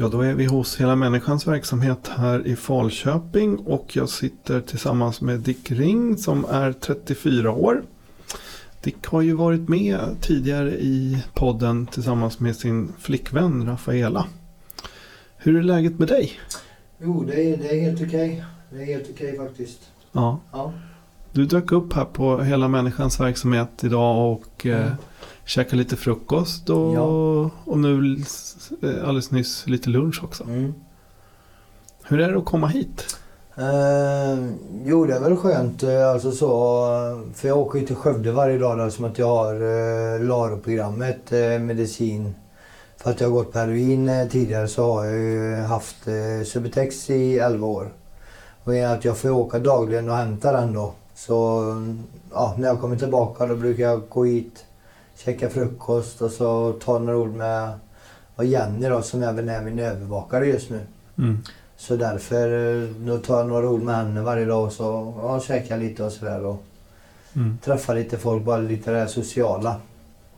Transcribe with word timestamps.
Ja, 0.00 0.08
då 0.08 0.20
är 0.20 0.34
vi 0.34 0.44
hos 0.44 0.80
Hela 0.80 0.96
Människans 0.96 1.46
verksamhet 1.46 2.10
här 2.16 2.46
i 2.46 2.56
Falköping 2.56 3.56
och 3.58 3.96
jag 3.96 4.08
sitter 4.08 4.60
tillsammans 4.60 5.20
med 5.20 5.40
Dick 5.40 5.70
Ring 5.70 6.16
som 6.16 6.44
är 6.50 6.72
34 6.72 7.52
år. 7.52 7.82
Dick 8.82 9.06
har 9.06 9.20
ju 9.20 9.32
varit 9.32 9.68
med 9.68 9.98
tidigare 10.20 10.70
i 10.70 11.24
podden 11.34 11.86
tillsammans 11.86 12.40
med 12.40 12.56
sin 12.56 12.92
flickvän 12.98 13.66
Rafaela. 13.66 14.26
Hur 15.36 15.56
är 15.58 15.62
läget 15.62 15.98
med 15.98 16.08
dig? 16.08 16.32
Jo, 16.98 17.24
det 17.24 17.42
är, 17.52 17.56
det 17.56 17.68
är 17.68 17.80
helt 17.80 18.02
okej. 18.02 18.44
Det 18.70 18.82
är 18.82 18.86
helt 18.86 19.10
okej 19.14 19.36
faktiskt. 19.36 19.80
Ja, 20.12 20.40
Ja. 20.52 20.72
du 21.32 21.46
dök 21.46 21.72
upp 21.72 21.92
här 21.92 22.04
på 22.04 22.42
Hela 22.42 22.68
Människans 22.68 23.20
verksamhet 23.20 23.84
idag 23.84 24.32
och 24.32 24.66
eh, 24.66 24.80
Mm. 24.86 24.92
Käkade 25.44 25.76
lite 25.76 25.96
frukost 25.96 26.70
och, 26.70 26.94
Ja. 26.96 27.50
och 27.64 27.78
nu 27.78 28.16
eh, 28.82 28.88
alldeles 29.02 29.30
nyss 29.30 29.66
lite 29.66 29.90
lunch 29.90 30.24
också. 30.24 30.44
Mm. 30.44 30.74
Hur 32.04 32.20
är 32.20 32.32
det 32.32 32.38
att 32.38 32.44
komma 32.44 32.66
hit? 32.66 33.16
Eh, 33.56 34.38
jo, 34.84 35.06
det 35.06 35.14
är 35.14 35.20
väl 35.20 35.36
skönt. 35.36 35.82
eh, 35.82 36.10
Alltså 36.10 36.32
så, 36.32 36.48
för 37.34 37.48
jag 37.48 37.58
åker 37.58 37.78
ju 37.78 37.86
till 37.86 37.96
Skövde 37.96 38.32
varje 38.32 38.58
dag 38.58 38.78
då, 38.78 38.90
som 38.90 39.04
att 39.04 39.18
jag 39.18 39.26
har 39.26 39.54
eh, 39.54 40.20
LARO-programmet, 40.24 41.32
eh, 41.32 41.58
medicin. 41.58 42.34
För 42.96 43.10
att 43.10 43.20
jag 43.20 43.28
har 43.28 43.34
gått 43.34 43.52
på 43.52 43.58
heroin 43.58 44.08
eh, 44.08 44.28
tidigare 44.28 44.68
så 44.68 44.92
har 44.92 45.04
jag 45.04 45.18
ju 45.18 45.54
haft 45.56 46.08
eh, 46.08 46.44
Subutex 46.46 47.10
i 47.10 47.38
11 47.38 47.66
år. 47.66 47.92
Och 48.64 48.74
i 48.74 48.82
att 48.84 49.04
jag 49.04 49.16
får 49.18 49.30
åka 49.30 49.58
dagligen 49.58 50.10
och 50.10 50.16
hämta 50.16 50.52
den 50.52 50.72
då. 50.72 50.92
Så 51.14 51.64
ja, 52.32 52.54
när 52.58 52.68
jag 52.68 52.80
kommer 52.80 52.96
tillbaka 52.96 53.46
då 53.46 53.56
brukar 53.56 53.82
jag 53.82 54.02
gå 54.08 54.24
hit, 54.24 54.64
käka 55.24 55.50
frukost 55.50 56.22
och 56.22 56.30
så 56.30 56.72
ta 56.72 56.98
några 56.98 57.18
ord 57.18 57.34
med 57.34 57.70
och 58.36 58.44
Jenny 58.44 58.88
då, 58.88 59.02
som 59.02 59.22
även 59.22 59.48
är 59.48 59.62
min 59.62 59.78
övervakare 59.78 60.46
just 60.46 60.70
nu. 60.70 60.80
Mm. 61.18 61.38
Så 61.76 61.96
därför 61.96 62.74
eh, 62.82 62.88
då 62.88 63.18
tar 63.18 63.38
jag 63.38 63.48
några 63.48 63.68
ord 63.70 63.82
med 63.82 63.96
henne 63.96 64.20
varje 64.22 64.44
dag 64.44 64.64
och 64.64 64.72
så 64.72 65.14
ja, 65.22 65.40
käkar 65.40 65.76
lite 65.78 66.04
och 66.04 66.12
sådär. 66.12 66.44
Och 66.44 66.62
Mm. 67.36 67.58
träffar 67.64 67.94
lite 67.94 68.18
folk, 68.18 68.44
bara 68.44 68.56
lite 68.58 68.90
det 68.92 68.98
här 68.98 69.06
sociala. 69.06 69.76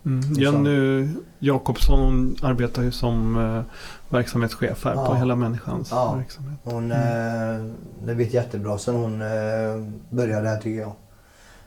Mm. 0.06 0.20
Liksom. 0.20 0.66
Jenny 0.66 1.08
Jakobsson 1.38 2.36
arbetar 2.42 2.82
ju 2.82 2.92
som 2.92 3.36
eh, 3.36 3.62
verksamhetschef 4.08 4.84
här 4.84 4.94
på 4.94 5.00
Ja. 5.00 5.14
Hela 5.14 5.36
Människans 5.36 5.88
Ja. 5.90 6.14
verksamhet. 6.14 6.58
Hon, 6.64 6.92
Mm. 6.92 7.60
eh, 7.66 7.72
det 8.06 8.14
blivit 8.14 8.34
jättebra 8.34 8.78
sen 8.78 8.94
hon 8.94 9.22
eh, 9.22 9.86
började 10.10 10.48
här 10.48 10.56
tycker 10.56 10.80
jag. 10.80 10.92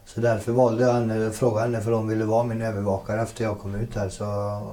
Så 0.05 0.21
därför 0.21 0.51
valde 0.51 0.83
jag 0.83 0.93
henne, 0.93 1.31
frågade 1.31 1.61
henne 1.65 1.81
för 1.81 1.91
hon 1.91 2.07
ville 2.07 2.25
vara 2.25 2.43
min 2.43 2.61
övervakare 2.61 3.21
efter 3.21 3.43
jag 3.43 3.59
kom 3.59 3.75
ut 3.75 3.95
här. 3.95 4.09
Så 4.09 4.25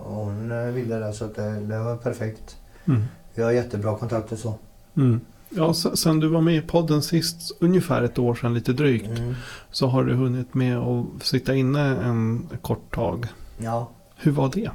hon 0.05 0.51
eh, 0.53 0.59
ville 0.65 0.97
det 0.97 1.13
så 1.13 1.25
att 1.25 1.35
det, 1.37 1.61
det 1.61 1.79
var 1.79 1.97
perfekt. 1.97 2.57
Mm. 2.85 3.03
Vi 3.35 3.43
har 3.43 3.51
jättebra 3.51 3.97
kontakt 3.99 4.33
och 4.33 4.39
så. 4.39 4.55
Mm. 4.97 5.21
Ja, 5.51 5.75
se- 5.75 5.97
sen 5.97 6.21
du 6.21 6.29
var 6.29 6.41
med 6.41 6.57
i 6.57 6.61
podden 6.61 7.03
sist, 7.03 7.57
ungefär 7.61 8.03
ett 8.03 8.19
år 8.19 8.35
sedan 8.35 8.55
lite 8.55 8.73
drygt, 8.73 9.19
Mm. 9.19 9.35
så 9.71 9.87
har 9.87 10.05
du 10.05 10.15
hunnit 10.15 10.55
med 10.55 10.79
att 10.79 11.07
sitta 11.23 11.55
inne 11.55 11.81
en 11.97 12.49
kort 12.63 12.95
tag. 12.95 13.27
Ja. 13.59 13.91
Hur 14.17 14.33
var 14.33 14.51
det? 14.55 14.71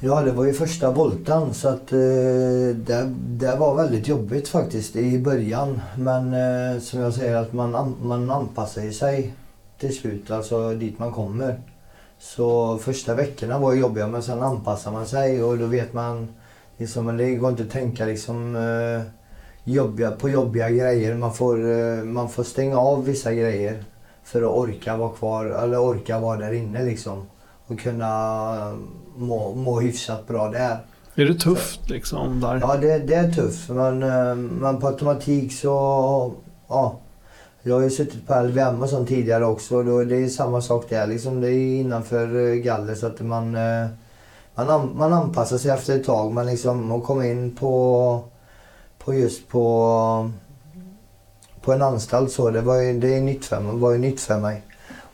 Ja, 0.00 0.20
det 0.20 0.32
var 0.32 0.44
ju 0.44 0.52
första 0.52 0.90
voltan 0.90 1.54
så 1.54 1.68
att 1.68 1.92
eh, 1.92 1.98
det, 2.76 3.14
det 3.18 3.56
var 3.56 3.74
väldigt 3.74 4.08
jobbigt 4.08 4.48
faktiskt 4.48 4.96
i 4.96 5.18
början. 5.18 5.80
Men 5.96 6.34
eh, 6.34 6.80
som 6.80 7.00
jag 7.00 7.14
säger 7.14 7.36
att 7.36 7.52
man, 7.52 7.96
man 8.02 8.30
anpassar 8.30 8.82
ju 8.82 8.92
sig 8.92 9.34
till 9.78 9.96
slut, 9.96 10.30
alltså 10.30 10.74
dit 10.74 10.98
man 10.98 11.12
kommer. 11.12 11.60
Så 12.18 12.78
första 12.78 13.14
veckorna 13.14 13.58
var 13.58 13.74
jobbiga 13.74 14.06
men 14.06 14.22
sen 14.22 14.42
anpassar 14.42 14.92
man 14.92 15.06
sig 15.06 15.42
och 15.42 15.58
då 15.58 15.66
vet 15.66 15.92
man 15.92 16.28
liksom, 16.76 17.06
men 17.06 17.16
det 17.16 17.34
går 17.34 17.50
inte 17.50 17.62
att 17.62 17.70
tänka 17.70 18.04
liksom 18.04 18.56
eh, 18.56 19.02
jobbiga, 19.64 20.10
på 20.10 20.28
jobbiga 20.28 20.70
grejer. 20.70 21.14
Man 21.14 21.34
får, 21.34 21.70
eh, 21.70 22.04
man 22.04 22.28
får 22.28 22.44
stänga 22.44 22.78
av 22.78 23.04
vissa 23.04 23.34
grejer 23.34 23.84
för 24.24 24.42
att 24.42 24.68
orka 24.68 24.96
vara 24.96 25.10
kvar, 25.10 25.46
eller 25.46 25.80
orka 25.80 26.20
vara 26.20 26.38
där 26.38 26.52
inne 26.52 26.84
liksom. 26.84 27.26
Och 27.66 27.80
kunna 27.80 28.78
må, 29.18 29.54
må 29.54 29.80
hyfsat 29.80 30.26
bra 30.26 30.48
där. 30.48 30.78
Är 31.14 31.24
det 31.24 31.34
tufft 31.34 31.90
liksom 31.90 32.40
där? 32.40 32.58
Ja, 32.62 32.76
det, 32.76 32.98
det 32.98 33.14
är 33.14 33.32
tufft. 33.32 33.68
Men, 33.68 34.02
eh, 34.02 34.34
men 34.34 34.80
på 34.80 34.86
automatik 34.86 35.52
så... 35.52 36.32
Ja. 36.68 36.96
Jag 37.62 37.74
har 37.74 37.82
ju 37.82 37.90
suttit 37.90 38.26
på 38.26 38.34
LVM 38.42 38.82
och 38.82 38.88
sånt 38.88 39.08
tidigare 39.08 39.46
också. 39.46 39.82
Då, 39.82 40.04
det 40.04 40.16
är 40.16 40.28
samma 40.28 40.60
sak 40.60 40.86
där. 40.88 41.06
Liksom, 41.06 41.40
det 41.40 41.52
är 41.52 41.80
innanför 41.80 42.48
eh, 42.48 42.54
galler 42.54 42.94
så 42.94 43.06
att 43.06 43.20
man... 43.20 43.54
eh, 43.54 43.86
Man, 44.54 44.70
an, 44.70 44.92
man 44.96 45.12
anpassar 45.12 45.58
sig 45.58 45.70
efter 45.70 45.96
ett 45.96 46.04
tag. 46.06 46.32
Men 46.32 46.46
liksom 46.46 47.00
komma 47.02 47.26
in 47.26 47.56
på... 47.56 48.22
På 48.98 49.14
just 49.14 49.48
på... 49.48 50.30
På 51.60 51.72
en 51.72 51.82
anstalt 51.82 52.32
så. 52.32 52.50
Det 52.50 52.60
var 52.60 52.76
ju, 52.76 53.00
det 53.00 53.14
är 53.16 53.20
nytt 53.20 53.44
för 53.44 53.60
var 53.60 53.92
ju 53.92 53.98
nytt 53.98 54.20
för 54.20 54.38
mig. 54.38 54.62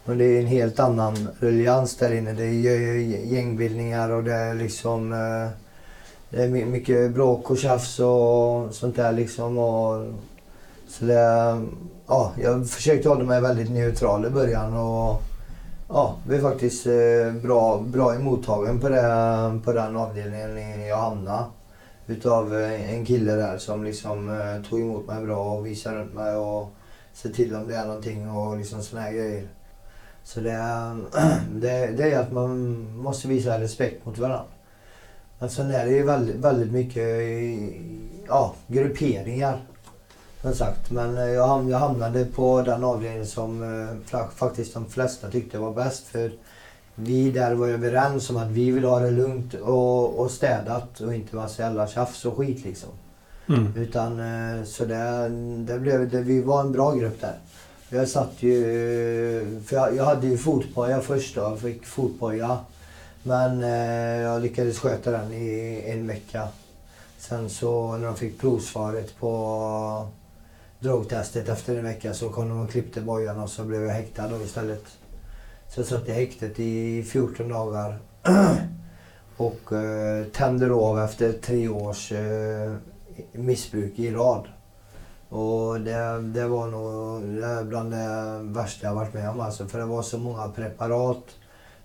Men 0.07 0.19
det 0.19 0.25
är 0.25 0.41
en 0.41 0.47
helt 0.47 0.81
annan 0.81 1.29
ruljans 1.41 1.97
där 1.97 2.15
inne. 2.15 2.33
Det 2.33 2.45
är 2.45 2.99
gängbildningar 3.33 4.11
och 4.11 4.25
det 4.25 4.35
är 4.35 4.55
liksom... 4.55 5.13
Eh, 5.13 5.51
det 6.31 6.43
är 6.43 6.49
mycket 6.49 7.15
bråk 7.15 7.51
och 7.51 7.59
tjafs 7.59 8.01
och 8.01 8.75
sånt 8.75 8.97
där 8.97 9.13
liksom. 9.13 9.59
Och, 9.59 10.13
så 10.89 11.05
det, 11.05 11.63
ja, 12.07 12.33
jag 12.43 12.69
försökte 12.69 13.09
hålla 13.09 13.25
mig 13.25 13.41
väldigt 13.41 13.71
neutral 13.71 14.27
i 14.27 14.31
början 14.31 14.77
och 14.77 15.23
ja, 15.89 16.17
blev 16.27 16.41
faktiskt 16.41 16.87
eh, 16.87 17.33
bra, 17.43 17.81
bra 17.81 18.15
emottagen 18.15 18.81
på, 18.81 18.89
det, 18.89 19.61
på 19.65 19.73
den 19.73 19.97
avdelningen 19.97 20.87
jag 20.87 20.97
hamnade. 20.97 21.45
Utav 22.07 22.61
eh, 22.61 22.95
en 22.95 23.05
kille 23.05 23.33
där 23.33 23.59
som 23.59 23.85
liksom 23.85 24.39
tog 24.71 24.81
emot 24.81 25.07
mig 25.07 25.25
bra 25.25 25.45
och 25.45 25.67
visade 25.67 25.99
runt 25.99 26.15
mig 26.15 26.37
och 26.37 26.73
se 27.13 27.29
till 27.29 27.55
om 27.55 27.69
det 27.69 27.77
är 27.77 27.87
någonting 27.87 28.31
och 28.31 28.57
liksom 28.57 28.83
såna 28.83 29.03
här 29.03 29.13
grejer. 29.13 29.49
Så 30.25 30.41
det, 30.41 30.51
det, 31.53 31.87
det 31.97 32.13
är 32.13 32.19
att 32.19 32.33
man 32.33 32.83
måste 32.97 33.29
visa 33.29 33.61
respekt 33.61 34.07
mot 34.07 34.19
varandra. 34.19 34.45
Men 35.39 35.51
sen 35.51 35.71
är 35.71 35.85
det 35.85 35.91
ju 35.91 36.03
väldigt, 36.03 36.37
väldigt 36.37 36.73
mycket 36.73 37.07
ja, 38.29 38.55
grupperingar. 38.67 39.61
Som 40.43 40.55
sagt. 40.55 40.91
Men 40.91 41.17
eh, 41.17 41.25
jag, 41.25 41.71
jag 41.71 41.79
hamnade 41.79 42.25
på 42.25 42.63
den 42.63 42.85
avdelningen 42.85 43.27
som 43.27 43.63
eh, 44.11 44.27
faktiskt 44.35 44.75
de 44.75 44.87
flesta 44.87 45.31
tyckte 45.31 45.59
var 45.59 45.73
bäst. 45.73 46.07
För 46.07 46.33
vi 46.95 47.31
där 47.31 47.55
var 47.55 47.69
överens 47.69 48.31
om 48.31 48.37
att 48.37 48.51
vi 48.51 48.71
vill 48.71 48.85
ha 48.85 49.01
det 49.01 49.11
lugnt 49.11 49.55
och, 49.55 50.21
och 50.21 50.31
städat 50.31 51.01
och 51.01 51.15
inte 51.15 51.37
massa 51.37 51.63
jävla 51.63 51.87
tjafs 51.87 52.25
och 52.25 52.37
skit 52.37 52.65
liksom. 52.65 52.89
Mm. 53.49 53.73
Utan 53.77 54.21
eh, 54.21 54.65
så 54.65 54.85
det, 54.85 55.29
det 55.59 55.79
blev, 55.79 56.11
det, 56.11 56.21
vi 56.21 56.41
var 56.41 56.61
en 56.61 56.73
bra 56.73 56.95
grupp 56.95 57.21
där. 57.21 57.39
Jag 57.95 58.09
satt 58.09 58.43
ju, 58.43 59.61
för 59.67 59.77
jag, 59.77 59.97
jag 59.97 60.05
hade 60.05 60.27
ju 60.27 60.39
fotboja 60.39 61.01
först 61.01 61.35
då, 61.35 61.41
jag 61.41 61.59
fick 61.59 61.87
fotboja. 61.87 62.59
Men 63.23 63.63
eh, 63.63 64.23
jag 64.23 64.43
lyckades 64.43 64.79
sköta 64.79 65.11
den 65.11 65.33
i 65.33 65.83
en 65.87 66.07
vecka. 66.07 66.49
Sen 67.19 67.51
så 67.51 67.97
när 67.97 68.07
de 68.07 68.17
fick 68.17 68.41
provsvaret 68.41 69.19
på 69.19 70.09
drogtestet 70.79 71.49
efter 71.49 71.77
en 71.77 71.85
vecka 71.85 72.15
så 72.15 72.29
kom 72.29 72.49
de 72.49 72.61
och 72.61 72.71
klippte 72.71 73.01
bojan 73.01 73.41
och 73.41 73.51
så 73.51 73.65
blev 73.65 73.83
jag 73.83 73.93
häktad 73.93 74.29
då 74.29 74.41
istället. 74.45 74.85
Så 75.69 75.81
jag 75.81 75.87
satt 75.87 76.09
i 76.09 76.13
häktet 76.13 76.61
i 76.61 77.03
14 77.03 77.49
dagar. 77.49 77.99
och 79.37 79.73
eh, 79.73 80.25
tände 80.25 80.67
då 80.69 80.85
av 80.85 81.01
efter 81.01 81.33
tre 81.33 81.69
års 81.69 82.13
eh, 82.13 82.75
missbruk 83.33 83.99
i 83.99 84.11
rad. 84.11 84.49
Och 85.29 85.64
det, 85.79 86.21
det 86.21 86.49
var 86.49 86.67
nog 86.67 87.23
bland 87.69 87.91
det 87.91 88.39
värsta 88.43 88.87
jag 88.87 88.95
varit 88.95 89.15
med 89.15 89.31
om 89.31 89.41
alltså. 89.41 89.67
För 89.67 89.79
det 89.79 89.85
var 89.85 90.03
så 90.03 90.19
många 90.19 90.49
preparat. 90.49 91.25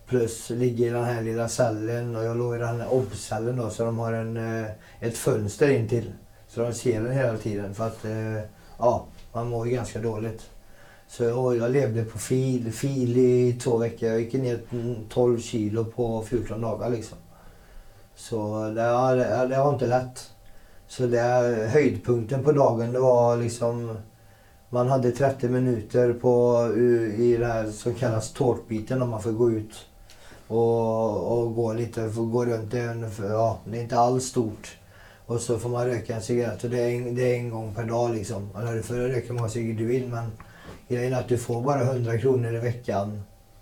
Plus 0.06 0.50
ligger 0.50 0.88
i 0.88 0.90
den 0.90 1.04
här 1.04 1.22
lilla 1.22 1.50
cellen 1.50 2.16
och 2.16 2.24
jag 2.24 2.38
låg 2.38 2.56
i 2.56 2.60
den 2.60 2.82
här 2.82 2.94
obcellen 2.94 3.58
då 3.58 3.70
så 3.70 3.86
de 3.86 3.98
har 3.98 4.14
en, 4.14 4.38
eh, 4.38 4.70
ett 5.00 5.18
fönster 5.18 5.70
in 5.70 5.88
till 5.88 6.12
Så 6.48 6.62
de 6.62 6.74
ser 6.74 7.02
den 7.02 7.12
hela 7.12 7.38
tiden 7.38 7.76
för 7.76 7.88
att 7.88 8.06
eh, 8.06 8.40
ja, 8.78 9.06
man 9.34 9.50
mår 9.50 9.68
ju 9.68 9.74
ganska 9.74 10.00
dåligt. 10.00 10.50
Så 11.08 11.24
jag, 11.24 11.58
jag 11.58 11.72
levde 11.72 12.04
på 12.04 12.18
fil, 12.18 12.72
fil 12.74 13.18
i 13.18 13.60
två 13.64 13.78
veckor. 13.78 14.10
Jag 14.10 14.22
gick 14.22 14.34
ner 14.34 14.60
12 15.10 15.40
kilo 15.40 15.86
på 15.86 16.24
14 16.24 16.62
dagar 16.62 16.90
liksom. 16.90 17.18
Så 18.16 18.64
det, 18.64 19.16
det, 19.16 19.48
det 19.48 19.58
var 19.58 19.74
inte 19.74 19.88
lätt. 19.88 20.30
Så 20.90 21.08
det, 21.08 21.20
höjdpunkten 21.72 22.44
på 22.44 22.52
dagen 22.52 22.94
det 22.94 23.00
var 23.00 23.38
liksom 23.38 23.98
man 24.70 24.88
hade 24.88 25.12
30 25.12 25.50
minuter 25.50 26.14
på, 26.14 26.66
i 27.18 27.38
det 27.40 27.46
här 27.46 27.68
som 27.72 27.94
kallas 27.94 28.34
tårtbiten 28.34 29.02
om 29.02 29.10
man 29.10 29.22
får 29.22 29.32
gå 29.32 29.52
ut 29.52 29.86
och, 30.48 31.40
och 31.40 31.56
gå 31.56 31.74
lite, 31.74 32.10
får 32.10 32.26
gå 32.26 32.46
runt. 32.46 32.72
Det 32.72 32.80
är, 32.80 33.10
ja, 33.30 33.60
det 33.66 33.78
är 33.78 33.82
inte 33.82 34.00
alls 34.00 34.26
stort. 34.26 34.78
Och 35.26 35.42
så 35.42 35.60
får 35.60 35.70
man 35.70 35.86
röka 35.86 36.16
en 36.16 36.22
cigarett 36.22 36.64
och 36.64 36.70
det 36.70 36.80
är 36.82 36.90
en, 36.90 37.16
det 37.16 37.34
är 37.34 37.36
en 37.36 37.50
gång 37.50 37.76
per 37.76 37.84
dag 37.84 38.16
liksom. 38.16 38.50
Eller 38.58 38.74
du 38.74 38.84
får 38.84 38.96
röka 38.96 39.28
hur 39.28 39.36
många 39.36 39.50
cigaretter 39.50 39.80
du 39.80 39.86
vill 39.86 40.08
men 40.08 40.32
grejen 40.88 41.14
är 41.14 41.20
att 41.20 41.30
du 41.30 41.38
får 41.38 41.62
bara 41.62 41.82
100 41.82 42.18
kronor 42.18 42.56
i 42.56 42.60
veckan 42.60 43.22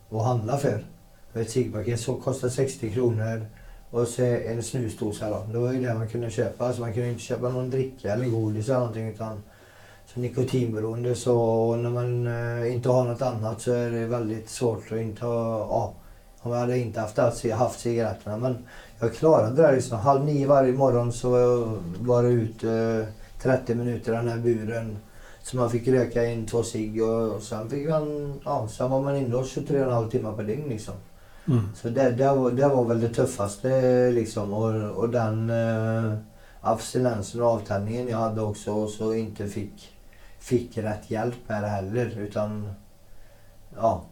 att 0.10 0.26
handla 0.26 0.58
för. 0.58 0.86
Ett 1.34 1.50
ciggpaket 1.50 2.06
kostar 2.24 2.50
60 2.50 2.90
kronor 2.90 3.46
och 3.92 4.08
så 4.08 4.24
en 4.24 4.64
snusdosa 4.64 5.30
då. 5.30 5.46
Det 5.52 5.58
var 5.58 5.74
ju 5.74 5.82
det 5.82 5.94
man 5.94 6.08
kunde 6.08 6.30
köpa. 6.30 6.66
Alltså 6.66 6.82
man 6.82 6.94
kunde 6.94 7.10
inte 7.10 7.22
köpa 7.22 7.50
någon 7.50 7.70
dricka 7.70 8.14
eller 8.14 8.26
godis 8.26 8.70
eller 8.70 8.80
någonting 8.80 9.08
utan 9.08 9.44
så 10.14 10.20
nikotinberoende 10.20 11.16
så 11.16 11.76
när 11.76 11.90
man 11.90 12.28
eh, 12.28 12.74
inte 12.74 12.90
har 12.90 13.04
något 13.04 13.22
annat 13.22 13.62
så 13.62 13.74
är 13.74 13.92
det 13.92 14.06
väldigt 14.06 14.50
svårt 14.50 14.92
att 14.92 14.98
inte 14.98 15.26
ha, 15.26 15.60
ja, 15.60 15.94
om 16.40 16.52
jag 16.52 16.60
hade 16.60 16.78
inte 16.78 17.00
haft, 17.00 17.18
haft 17.52 17.80
cigaretterna. 17.80 18.38
Men 18.38 18.58
jag 19.00 19.14
klarade 19.14 19.56
det 19.56 19.62
där 19.62 19.74
liksom. 19.74 20.00
Halv 20.00 20.26
nio 20.26 20.48
varje 20.48 20.74
morgon 20.74 21.14
så 21.14 21.30
var 22.00 22.24
det 22.24 22.30
ute 22.30 22.72
eh, 22.72 23.42
30 23.44 23.76
minuter 23.76 24.14
i 24.14 24.16
den 24.16 24.28
här 24.28 24.38
buren. 24.38 24.98
Så 25.42 25.58
man 25.58 25.70
fick 25.70 25.88
röka 25.88 26.26
in 26.26 26.46
två 26.46 26.64
cigg 26.64 27.04
och, 27.04 27.32
och 27.32 27.42
sen 27.42 27.70
fick 27.70 27.90
man, 27.90 28.34
ja, 28.46 28.68
sen 28.72 28.92
var 28.92 29.02
man 29.02 29.16
inlåst 29.16 29.58
23,5 29.58 30.10
timmar 30.10 30.34
per 30.34 30.44
dygn 30.44 30.70
liksom. 30.70 30.94
Mm. 31.48 31.70
Så 31.76 31.90
det, 31.90 32.12
det, 32.12 32.28
var, 32.28 32.52
det 32.52 32.68
var 32.68 32.86
väl 32.86 33.02
det 33.02 33.10
tuffaste 33.10 34.12
liksom. 34.12 34.54
Och, 34.54 34.98
och 34.98 35.10
den 35.10 35.50
eh, 35.50 36.14
abstinensen 36.62 37.42
och 37.42 37.48
avtändningen 37.48 38.08
jag 38.08 38.18
hade 38.18 38.42
också 38.42 38.72
och 38.72 38.90
så 38.90 39.14
inte 39.14 39.48
fick, 39.48 39.90
fick 40.40 40.78
rätt 40.78 41.12
hjälp 41.12 41.36
med 41.48 41.64
det 41.64 41.68
heller. 41.68 42.20
Utan 42.20 42.74
ja. 43.76 44.04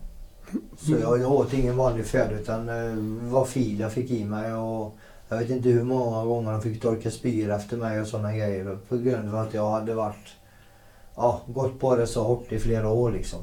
Så 0.77 0.91
jag, 0.91 1.21
jag 1.21 1.31
åt 1.31 1.53
ingen 1.53 1.77
vanlig 1.77 2.05
föda 2.05 2.31
utan 2.31 2.69
eh, 2.69 3.31
var 3.31 3.45
fil 3.45 3.79
jag 3.79 3.91
fick 3.91 4.11
i 4.11 4.25
mig. 4.25 4.53
Och, 4.53 4.97
jag 5.29 5.37
vet 5.37 5.49
inte 5.49 5.69
hur 5.69 5.83
många 5.83 6.25
gånger 6.25 6.51
de 6.51 6.61
fick 6.61 6.81
torka 6.81 7.11
spyor 7.11 7.51
efter 7.51 7.77
mig 7.77 8.01
och 8.01 8.07
sådana 8.07 8.31
grejer. 8.31 8.77
På 8.89 8.97
grund 8.97 9.29
av 9.29 9.35
att 9.35 9.53
jag 9.53 9.71
hade 9.71 9.93
varit, 9.93 10.35
ja, 11.15 11.41
gått 11.47 11.79
på 11.79 11.95
det 11.95 12.07
så 12.07 12.23
hårt 12.23 12.51
i 12.51 12.59
flera 12.59 12.89
år 12.89 13.11
liksom. 13.11 13.39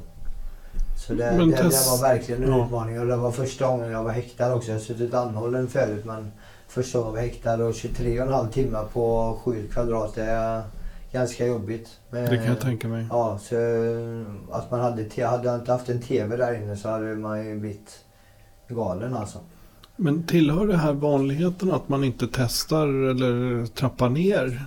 Så 1.07 1.13
det, 1.13 1.23
det, 1.23 1.45
det, 1.45 1.63
var 1.63 2.01
verkligen 2.01 2.43
en 2.43 2.49
ja. 2.49 2.65
utmaning 2.65 2.99
och 2.99 3.07
det 3.07 3.15
var 3.15 3.31
första 3.31 3.67
gången 3.67 3.91
jag 3.91 4.03
var 4.03 4.11
häktad 4.11 4.53
också. 4.53 4.67
Jag 4.67 4.75
har 4.75 4.83
suttit 4.83 5.13
anhållen 5.13 5.67
förut 5.67 6.05
men 6.05 6.31
första 6.67 6.99
gången 6.99 7.13
jag 7.15 7.21
var 7.21 7.29
häktad 7.29 7.53
och 7.53 7.71
23,5 7.71 8.49
timmar 8.49 8.85
på 8.85 9.37
7 9.43 9.67
kvadrat 9.67 10.15
det 10.15 10.23
är 10.23 10.63
ganska 11.11 11.45
jobbigt. 11.45 11.89
Men, 12.09 12.25
det 12.29 12.37
kan 12.37 12.45
jag 12.45 12.59
tänka 12.59 12.87
mig. 12.87 13.05
Ja, 13.09 13.39
så 13.41 13.55
att 14.51 14.71
man 14.71 14.79
hade, 14.79 15.25
hade 15.25 15.47
jag 15.47 15.55
inte 15.55 15.71
haft 15.71 15.89
en 15.89 16.01
TV 16.01 16.37
där 16.37 16.63
inne 16.63 16.77
så 16.77 16.89
hade 16.89 17.15
man 17.15 17.45
ju 17.45 17.59
blivit 17.59 17.99
galen 18.67 19.15
alltså. 19.15 19.39
Men 19.95 20.23
tillhör 20.23 20.67
det 20.67 20.77
här 20.77 20.93
vanligheten 20.93 21.71
att 21.71 21.89
man 21.89 22.03
inte 22.03 22.27
testar 22.31 22.87
eller 22.87 23.65
trappar 23.65 24.09
ner? 24.09 24.65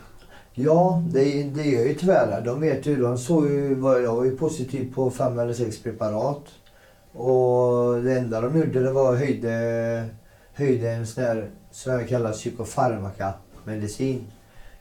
Ja, 0.58 1.02
det, 1.06 1.42
det 1.42 1.62
gör 1.62 1.84
ju 1.84 1.94
tyvärr 1.94 2.40
De 2.40 2.60
vet 2.60 2.86
ju, 2.86 2.96
de 2.96 3.18
såg 3.18 3.46
ju, 3.46 3.68
jag 3.82 4.16
var 4.16 4.24
ju 4.24 4.36
positiv 4.36 4.94
på 4.94 5.10
fem 5.10 5.38
eller 5.38 5.52
sex 5.52 5.82
preparat. 5.82 6.42
Och 7.12 8.02
det 8.02 8.18
enda 8.18 8.40
de 8.40 8.58
gjorde 8.58 8.82
det 8.82 8.92
var 8.92 9.16
höjde, 9.16 10.08
höjde 10.52 10.90
en 10.90 11.06
sån 11.06 11.24
här, 11.24 11.50
som 11.70 11.92
jag 11.92 12.08
kallar 12.08 12.32
psykofarmaka 12.32 13.32
medicin. 13.64 14.26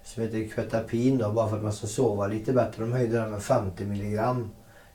Som 0.03 0.23
heter 0.23 0.47
Quetapin 0.47 1.17
då, 1.17 1.31
bara 1.31 1.49
för 1.49 1.57
att 1.57 1.63
man 1.63 1.73
ska 1.73 1.87
sova 1.87 2.27
lite 2.27 2.53
bättre. 2.53 2.83
De 2.83 2.91
höjde 2.91 3.17
den 3.17 3.31
med 3.31 3.41
50 3.41 3.85
milligram. 3.85 4.49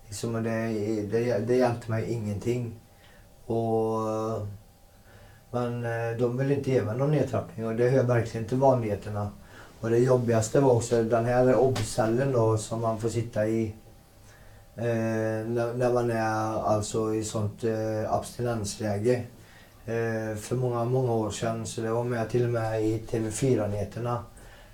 Liksom, 0.07 0.33
det, 0.33 0.51
det, 1.13 1.39
det 1.39 1.57
hjälpte 1.57 1.91
mig 1.91 2.13
ingenting. 2.13 2.75
Och, 3.47 3.99
men 5.51 5.85
eh, 5.85 6.19
de 6.19 6.37
vill 6.37 6.53
inte 6.53 6.71
ge 6.71 6.83
mig 6.83 6.99
någon 6.99 7.11
nedtrappning 7.11 7.67
och 7.67 7.77
det 7.77 7.89
hör 7.89 8.03
verkligen 8.03 8.47
till 8.47 8.59
vanligheterna. 8.59 9.31
Och 9.81 9.91
det 9.91 9.99
jobbigaste 9.99 10.61
var 10.61 10.73
också 10.73 11.03
den 11.03 11.25
här 11.25 11.55
obcellen 11.57 12.33
då 12.33 12.59
som 12.59 12.81
man 12.81 13.01
får 13.01 13.09
sitta 13.09 13.47
i 13.47 13.75
eh, 14.77 14.85
när, 15.47 15.75
när, 15.75 15.93
man 15.93 16.11
är 16.11 16.63
alltså 16.63 17.15
i 17.15 17.25
sånt 17.25 17.65
eh, 17.65 18.13
abstinensläge. 18.13 19.23
Eh, 19.87 20.37
för 20.37 20.57
många, 20.57 20.85
många 20.85 21.13
år 21.13 21.31
sedan, 21.31 21.67
så 21.67 21.81
det 21.81 21.91
var 21.91 22.05
med 22.05 22.31
till 22.31 22.45
och 22.45 22.51
med 22.51 22.85
i 22.85 23.03
TV4-nyheterna. 23.11 24.25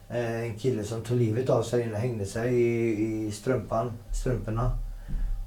Eh, 0.08 0.42
en 0.42 0.54
kille 0.54 0.84
som 0.84 1.02
tog 1.02 1.16
livet 1.16 1.50
av 1.50 1.62
sig 1.62 1.92
och 1.92 1.98
hängde 1.98 2.26
sig 2.26 2.54
i, 2.54 3.26
i 3.26 3.32
strumpan, 3.32 3.92
strumporna. 4.12 4.70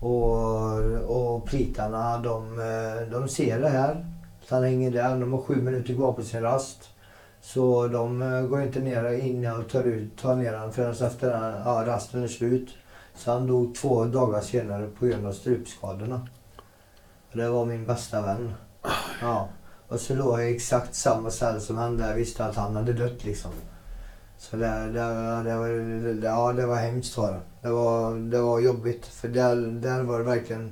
Och, 0.01 0.79
och 1.07 1.45
plitarna 1.45 2.17
de, 2.17 2.59
eh, 2.59 3.11
de 3.11 3.27
ser 3.27 3.59
det 3.59 3.69
här. 3.69 4.05
Så 4.45 4.55
han 4.55 4.63
hänger 4.63 4.91
där. 4.91 5.19
De 5.19 5.33
har 5.33 5.41
sju 5.41 5.55
minuter 5.55 5.93
kvar 5.93 6.13
på 6.13 6.21
sin 6.21 6.41
rast. 6.41 6.89
Så 7.41 7.87
de 7.87 8.21
eh, 8.21 8.41
går 8.41 8.61
inte 8.61 8.79
ner 8.79 9.11
in 9.11 9.45
och 9.45 9.69
tar, 9.69 9.83
ut, 9.83 10.17
tar 10.17 10.35
ner 10.35 10.53
honom 10.53 10.73
förrän 10.73 10.91
efter 10.91 11.29
den, 11.29 11.61
ja, 11.65 11.83
rasten 11.85 12.23
är 12.23 12.27
slut. 12.27 12.69
Så 13.15 13.31
han 13.31 13.47
dog 13.47 13.75
två 13.75 14.05
dagar 14.05 14.41
senare 14.41 14.87
på 14.99 15.05
grund 15.05 15.25
av 15.25 15.31
strupskadorna. 15.31 16.27
Det 17.33 17.49
var 17.49 17.65
min 17.65 17.85
bästa 17.85 18.21
vän. 18.21 18.53
Ja. 19.21 19.49
Och 19.87 19.99
så 19.99 20.15
låg 20.15 20.39
jag 20.39 20.51
i 20.51 20.55
exakt 20.55 20.95
samma 20.95 21.31
cell 21.31 21.61
som 21.61 21.77
han 21.77 21.97
där. 21.97 22.07
Jag 22.07 22.15
visste 22.15 22.45
att 22.45 22.55
han 22.55 22.75
hade 22.75 22.93
dött 22.93 23.23
liksom. 23.25 23.51
Så 24.37 24.55
det, 24.55 24.67
det, 24.67 24.99
det, 25.43 25.57
var, 25.57 25.67
det, 26.13 26.27
ja, 26.27 26.53
det 26.53 26.65
var 26.65 26.75
hemskt 26.75 27.17
var 27.17 27.31
det. 27.31 27.39
Det 27.61 27.69
var, 27.69 28.15
det 28.15 28.41
var 28.41 28.59
jobbigt. 28.59 29.05
För 29.05 29.27
där, 29.27 29.55
där 29.55 30.03
var 30.03 30.19
det 30.19 30.25
verkligen 30.25 30.71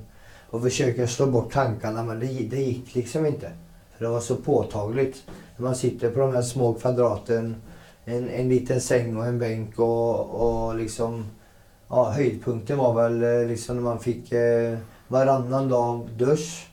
att 0.50 0.62
försöka 0.62 1.06
slå 1.06 1.26
bort 1.26 1.52
tankarna 1.52 2.02
men 2.02 2.20
det, 2.20 2.26
det 2.26 2.62
gick 2.62 2.94
liksom 2.94 3.26
inte. 3.26 3.52
Det 3.98 4.08
var 4.08 4.20
så 4.20 4.36
påtagligt. 4.36 5.24
Man 5.56 5.76
sitter 5.76 6.10
på 6.10 6.20
de 6.20 6.34
här 6.34 6.42
små 6.42 6.74
kvadraten, 6.74 7.56
en, 8.04 8.28
en 8.28 8.48
liten 8.48 8.80
säng 8.80 9.16
och 9.16 9.26
en 9.26 9.38
bänk 9.38 9.78
och, 9.78 10.30
och 10.30 10.76
liksom... 10.76 11.24
Ja, 11.90 12.10
höjdpunkten 12.10 12.78
var 12.78 12.94
väl 12.94 13.22
eh, 13.22 13.48
liksom 13.48 13.76
när 13.76 13.82
man 13.82 13.98
fick 13.98 14.32
eh, 14.32 14.78
varannan 15.08 15.68
dag 15.68 16.08
dusch 16.16 16.68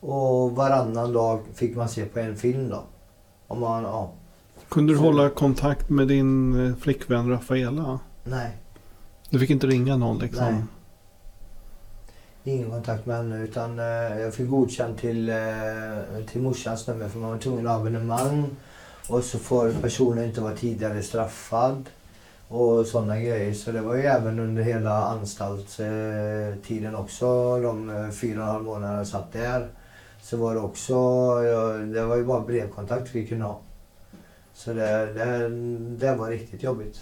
och 0.00 0.52
varannan 0.52 1.12
dag 1.12 1.40
fick 1.54 1.76
man 1.76 1.88
se 1.88 2.04
på 2.04 2.18
en 2.18 2.36
film 2.36 2.68
då. 2.68 2.82
Om 3.46 3.60
man, 3.60 3.82
ja. 3.82 4.12
Kunde 4.68 4.92
du 4.92 4.98
hålla 4.98 5.30
kontakt 5.30 5.90
med 5.90 6.08
din 6.08 6.66
eh, 6.66 6.76
flickvän 6.76 7.30
Rafaela? 7.30 7.98
Nej. 8.24 8.56
Du 9.30 9.38
fick 9.38 9.50
inte 9.50 9.66
ringa 9.66 9.96
någon 9.96 10.18
liksom? 10.18 10.44
Nej 10.44 10.62
ingen 12.44 12.70
kontakt 12.70 13.06
med 13.06 13.16
henne 13.16 13.44
utan 13.44 13.78
eh, 13.78 14.20
jag 14.20 14.34
fick 14.34 14.48
godkänt 14.48 15.00
till, 15.00 15.28
eh, 15.28 15.36
till 16.32 16.42
morsans 16.42 16.86
nummer 16.86 17.08
för 17.08 17.18
man 17.18 17.30
var 17.30 17.38
tvungen 17.38 17.66
att 17.66 17.72
ha 17.72 17.80
abonnemang. 17.80 18.46
Och 19.08 19.24
så 19.24 19.38
får 19.38 19.72
personen 19.82 20.24
inte 20.24 20.40
vara 20.40 20.56
tidigare 20.56 21.02
straffad. 21.02 21.84
Och 22.48 22.86
sådana 22.86 23.20
grejer. 23.20 23.54
Så 23.54 23.72
det 23.72 23.80
var 23.80 23.94
ju 23.94 24.02
även 24.02 24.38
under 24.38 24.62
hela 24.62 25.04
anstaltstiden 25.04 26.94
också. 26.94 27.60
De 27.60 27.90
eh, 27.90 28.10
fyra 28.10 28.42
och 28.42 28.46
en 28.46 28.52
halv 28.52 28.64
månader 28.64 28.96
jag 28.96 29.06
satt 29.06 29.32
där. 29.32 29.68
Så 30.22 30.36
var 30.36 30.54
det 30.54 30.60
också, 30.60 30.94
det 31.94 32.04
var 32.04 32.16
ju 32.16 32.24
bara 32.24 32.40
brevkontakt 32.40 33.14
vi 33.14 33.26
kunde 33.26 33.44
ha. 33.44 33.60
Så 34.54 34.72
det, 34.72 35.12
det, 35.14 35.48
det 35.96 36.14
var 36.16 36.28
riktigt 36.28 36.62
jobbigt. 36.62 37.00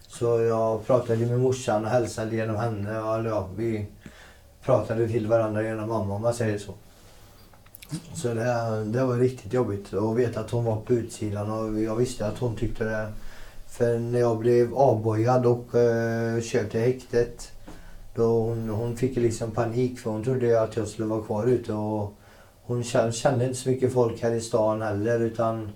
Så 0.00 0.40
jag 0.40 0.86
pratade 0.86 1.26
med 1.26 1.40
morsan 1.40 1.84
och 1.84 1.90
hälsade 1.90 2.36
genom 2.36 2.56
henne. 2.56 3.00
Och, 3.00 3.24
ja, 3.24 3.48
vi, 3.56 3.86
pratade 4.64 5.08
till 5.08 5.26
varandra 5.26 5.62
genom 5.62 5.88
mamma 5.88 6.14
om 6.14 6.22
man 6.22 6.34
säger 6.34 6.58
så. 6.58 6.74
Så 8.14 8.28
det, 8.28 8.84
det 8.84 9.04
var 9.04 9.16
riktigt 9.16 9.52
jobbigt 9.52 9.94
att 9.94 10.16
veta 10.16 10.40
att 10.40 10.50
hon 10.50 10.64
var 10.64 10.76
på 10.76 10.92
utsidan 10.92 11.50
och 11.50 11.80
jag 11.80 11.96
visste 11.96 12.26
att 12.26 12.38
hon 12.38 12.56
tyckte 12.56 12.84
det. 12.84 13.12
För 13.68 13.98
när 13.98 14.18
jag 14.18 14.38
blev 14.38 14.74
avbojad 14.74 15.46
och 15.46 15.74
eh, 15.74 16.40
körd 16.40 16.70
till 16.70 16.80
häktet 16.80 17.52
då 18.14 18.40
hon, 18.40 18.68
hon 18.68 18.96
fick 18.96 19.16
liksom 19.16 19.50
panik 19.50 19.98
för 19.98 20.10
hon 20.10 20.24
trodde 20.24 20.62
att 20.62 20.76
jag 20.76 20.88
skulle 20.88 21.08
vara 21.08 21.22
kvar 21.22 21.46
ute 21.46 21.72
och 21.72 22.14
hon 22.62 22.82
kände 23.12 23.44
inte 23.44 23.54
så 23.54 23.68
mycket 23.68 23.92
folk 23.92 24.22
här 24.22 24.32
i 24.32 24.40
stan 24.40 24.82
heller 24.82 25.20
utan 25.20 25.72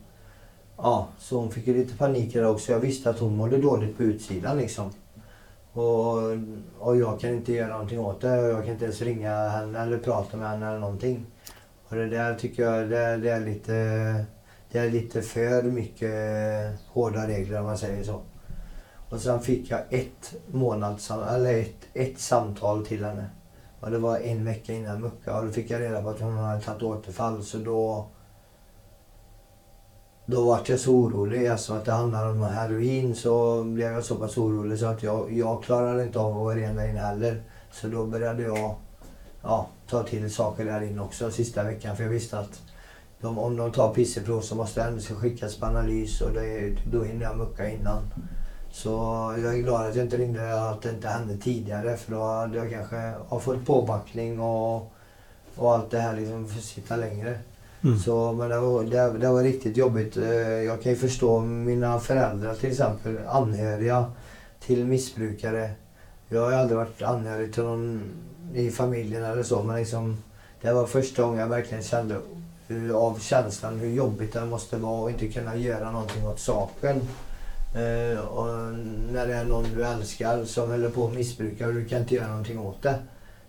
ja, 0.77 1.09
så 1.19 1.39
hon 1.39 1.51
fick 1.51 1.67
lite 1.67 1.97
panik 1.97 2.33
där 2.33 2.47
också. 2.47 2.73
Jag 2.73 2.81
visste 2.81 3.11
att 3.11 3.19
hon 3.19 3.37
mådde 3.37 3.59
dåligt 3.59 3.97
på 3.97 4.03
utsidan 4.03 4.59
liksom. 4.59 4.91
Och, 5.77 6.17
och 6.79 6.97
jag 6.97 7.21
kan 7.21 7.31
inte 7.31 7.53
göra 7.53 7.73
någonting 7.73 8.01
åt 8.01 8.21
det. 8.21 8.37
Jag 8.37 8.65
kan 8.65 8.73
inte 8.73 8.85
ens 8.85 9.03
ringa 9.03 9.49
henne 9.49 9.79
eller 9.79 9.99
prata 9.99 10.37
med 10.37 10.49
henne 10.49 10.69
eller 10.69 10.79
någonting. 10.79 11.27
Och 11.89 11.97
det 11.97 12.09
där 12.09 12.35
tycker 12.35 12.63
jag 12.63 12.91
det, 12.91 13.17
det 13.17 13.31
är 13.31 13.41
lite 13.41 14.27
det 14.73 14.79
är 14.79 14.91
lite 14.91 15.23
för 15.23 15.63
mycket 15.63 16.11
hårda 16.89 17.29
regler 17.29 17.61
om 17.61 17.67
man 17.67 17.79
säger 17.79 18.05
så. 18.05 18.21
Och 19.11 19.21
sen 19.21 19.41
fick 19.41 19.71
jag 19.71 19.81
ett 19.91 20.35
månads, 20.47 21.11
eller 21.11 21.61
ett, 21.61 21.89
ett 21.95 22.19
samtal 22.19 22.87
till 22.87 23.05
henne. 23.05 23.27
Och 23.81 23.91
det 23.91 23.99
var 23.99 24.19
en 24.19 24.45
vecka 24.45 24.73
innan 24.73 25.01
mucka 25.01 25.39
och 25.39 25.47
då 25.47 25.53
fick 25.53 25.71
jag 25.71 25.81
reda 25.81 26.03
på 26.03 26.09
att 26.09 26.21
hon 26.21 26.37
hade 26.37 26.61
tagit 26.61 26.83
återfall 26.83 27.45
så 27.45 27.59
då 27.59 28.09
då 30.27 30.45
var 30.45 30.61
jag 30.67 30.81
så 30.81 30.93
orolig. 30.93 31.47
eftersom 31.47 31.77
att 31.77 31.85
det 31.85 31.93
handlade 31.93 32.31
om 32.31 32.43
heroin 32.43 33.15
så 33.15 33.65
blev 33.65 33.93
jag 33.93 34.05
så 34.05 34.15
pass 34.15 34.39
orolig 34.39 34.79
så 34.79 34.87
att 34.87 35.03
jag, 35.03 35.33
jag 35.33 35.63
klarade 35.63 36.03
inte 36.03 36.19
av 36.19 36.37
att 36.37 36.45
vara 36.45 36.57
ren 36.57 36.77
där 36.77 36.89
inne 36.89 37.01
heller. 37.01 37.43
Så 37.73 37.89
då 37.89 38.07
började 38.07 38.43
jag 38.43 38.75
ja, 39.43 39.69
ta 39.89 40.03
till 40.03 40.35
saker 40.35 40.65
där 40.65 40.81
inne 40.81 41.03
också 41.03 41.31
sista 41.31 41.63
veckan. 41.63 41.97
För 41.97 42.05
jag 42.05 42.11
visste 42.11 42.39
att 42.39 42.61
de, 43.21 43.39
om 43.39 43.57
de 43.57 43.73
tar 43.73 43.95
pisseprov 43.95 44.41
så 44.41 44.55
måste 44.55 44.81
det 44.81 44.87
ändå 44.87 45.01
skickas 45.01 45.57
på 45.57 45.67
analys 45.67 46.21
och 46.21 46.33
det, 46.33 46.77
då 46.93 47.03
hinner 47.03 47.23
jag 47.23 47.37
mucka 47.37 47.71
innan. 47.71 48.03
Så 48.71 48.91
jag 49.43 49.55
är 49.55 49.63
glad 49.63 49.87
att 49.87 49.97
jag 49.97 50.05
inte 50.05 50.17
ringde 50.17 50.71
att 50.71 50.83
det 50.83 50.91
inte 50.91 51.09
hände 51.09 51.37
tidigare 51.37 51.97
för 51.97 52.13
då 52.13 52.23
hade 52.23 52.59
jag 52.59 52.71
kanske 52.71 53.13
har 53.29 53.41
fått 53.41 53.67
påbackning 53.67 54.41
och, 54.41 54.93
och 55.57 55.75
allt 55.75 55.91
det 55.91 56.01
här 56.01 56.17
liksom 56.17 56.49
för 56.49 56.59
att 56.59 56.65
sitta 56.65 56.97
längre. 56.97 57.39
Mm. 57.87 57.99
Så, 57.99 58.33
men 58.33 58.49
det 58.49 58.61
var, 58.61 58.85
det, 58.85 59.19
det, 59.19 59.29
var 59.29 59.43
riktigt 59.43 59.77
jobbigt. 59.77 60.17
Eh, 60.17 60.41
jag 60.41 60.83
kan 60.83 60.93
ju 60.93 60.99
förstå 60.99 61.41
mina 61.41 62.01
föräldrar 62.01 62.55
till 62.55 62.71
exempel, 62.71 63.19
anhöriga 63.29 64.13
till 64.61 64.85
missbrukare. 64.85 65.71
Jag 66.29 66.41
har 66.41 66.53
aldrig 66.53 66.79
varit 66.79 67.03
anhörig 67.03 67.55
till 67.55 67.63
någon 67.63 68.03
i 68.55 68.71
familjen 68.71 69.25
eller 69.25 69.43
så 69.43 69.63
men 69.63 69.77
liksom, 69.77 70.23
det 70.63 70.73
var 70.73 70.87
första 70.87 71.23
gången 71.23 71.41
jag 71.41 71.49
verkligen 71.49 71.83
kände 71.83 72.21
av 72.95 73.19
känslan 73.19 73.79
hur 73.79 73.91
jobbigt 73.91 74.33
det 74.33 74.45
måste 74.45 74.77
vara 74.77 75.07
att 75.07 75.13
inte 75.13 75.39
kunna 75.39 75.57
göra 75.57 75.91
någonting 75.91 76.27
åt 76.27 76.41
saken. 76.41 77.01
Eh, 77.75 78.19
och 78.19 78.47
när 79.13 79.27
det 79.27 79.35
är 79.35 79.45
någon 79.45 79.65
du 79.75 79.85
älskar 79.85 80.45
som 80.45 80.71
håller 80.71 80.91
på 80.91 81.07
att 81.07 81.15
missbruka 81.15 81.67
och 81.67 81.75
du 81.75 81.85
kan 81.85 82.01
inte 82.01 82.15
göra 82.15 82.29
någonting 82.29 82.59
åt 82.59 82.83
det. 82.83 82.95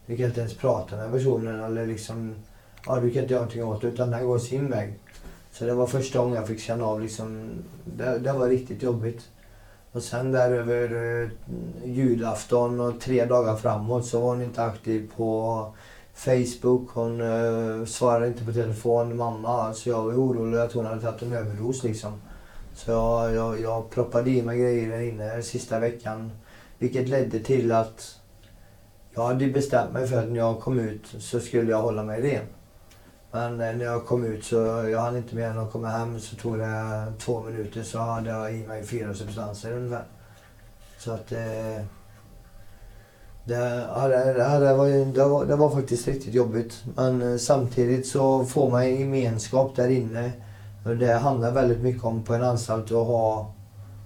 Du 0.06 0.18
kan 0.18 0.26
inte 0.26 0.40
ens 0.40 0.58
prata 0.58 0.96
med 0.96 1.12
personen 1.12 1.64
eller 1.64 1.88
liksom, 1.88 2.36
ja 2.88 3.00
du 3.00 3.12
kan 3.12 3.22
inte 3.22 3.34
göra 3.34 3.42
någonting 3.42 3.64
åt 3.64 3.82
det 3.82 3.88
utan 3.88 4.12
den 4.12 4.28
går 4.28 4.40
sin 4.40 4.70
väg. 4.70 5.00
Så 5.52 5.66
det 5.66 5.74
var 5.74 5.88
första 5.88 6.20
gången 6.20 6.36
jag 6.36 6.48
fick 6.48 6.60
känna 6.60 6.86
av 6.86 7.02
liksom, 7.02 7.50
det, 7.86 8.20
det 8.20 8.34
var 8.34 8.50
riktigt 8.50 8.84
jobbigt. 8.84 9.28
Och 9.92 10.04
sen 10.04 10.32
där 10.32 10.52
över 10.52 11.22
eh, 11.24 11.30
julafton 11.86 12.80
och 12.80 13.00
tre 13.02 13.26
dagar 13.26 13.56
framåt 13.56 14.06
så 14.06 14.20
var 14.20 14.28
hon 14.28 14.42
inte 14.42 14.64
aktiv 14.64 15.12
på 15.16 15.74
Facebook. 16.14 16.90
Hon 16.90 17.22
eh, 17.22 17.86
svarade 17.86 18.28
inte 18.28 18.46
på 18.46 18.54
telefon. 18.54 19.18
Mamma, 19.18 19.74
så 19.74 19.90
jag 19.90 20.04
var 20.04 20.14
orolig 20.14 20.58
att 20.58 20.74
hon 20.74 20.86
hade 20.86 21.02
tagit 21.02 21.22
en 21.22 21.34
överdos 21.34 21.84
liksom. 21.84 22.22
Så 22.74 22.92
jag, 22.92 23.34
jag, 23.34 23.62
jag 23.62 23.90
proppade 23.90 24.30
i 24.30 24.42
mig 24.42 24.60
grejer 24.60 24.90
där 24.90 25.02
inne 25.02 25.42
sista 25.42 25.80
veckan. 25.80 26.32
Vilket 26.78 27.10
ledde 27.10 27.40
till 27.40 27.72
att 27.72 28.20
jag 29.16 29.24
hade 29.24 29.48
bestämt 29.48 29.94
mig 29.94 30.08
för 30.08 30.18
att 30.18 30.30
när 30.30 30.38
jag 30.38 30.60
kom 30.60 30.80
ut 30.80 31.16
så 31.20 31.40
skulle 31.40 31.72
jag 31.72 31.82
hålla 31.82 32.04
mig 32.04 32.22
ren. 32.22 32.46
Men 33.32 33.62
eh, 33.62 33.76
när 33.76 33.86
jag 33.86 34.06
kom 34.06 34.26
ut 34.26 34.46
så 34.46 34.56
jag 34.92 35.00
hann 35.00 35.18
inte 35.18 35.36
mer 35.36 35.48
än 35.48 35.60
att 35.60 35.72
komma 35.72 35.88
hem 35.88 36.20
så 36.20 36.36
tog 36.36 36.58
det 36.58 37.06
två 37.20 37.42
minuter 37.42 37.84
så 37.84 38.00
hade 38.00 38.30
jag 38.30 38.54
i 38.54 38.68
mig 38.68 38.86
fyra 38.86 39.14
substanser 39.14 39.74
ungefär. 39.74 40.06
Så 40.98 41.12
att 41.12 41.32
eh, 41.32 41.84
det, 43.44 43.88
ja, 43.96 44.08
det, 44.08 44.34
det, 44.34 44.74
var, 44.74 45.14
det, 45.14 45.26
var, 45.26 45.46
det 45.46 45.56
var 45.56 45.70
faktiskt 45.70 46.08
riktigt 46.08 46.34
jobbigt. 46.34 46.84
Men 46.96 47.22
eh, 47.22 47.38
samtidigt 47.38 48.08
så 48.08 48.46
får 48.46 48.72
man 48.72 48.96
gemenskap 48.96 49.76
där 49.76 49.90
inne. 49.90 50.32
Och 50.86 50.98
det 50.98 51.14
handlar 51.14 51.52
väldigt 51.52 51.82
mycket 51.82 52.04
om 52.04 52.24
på 52.24 52.34
en 52.34 52.44
anstalt 52.44 52.86
att 52.86 53.08
ha, 53.08 53.54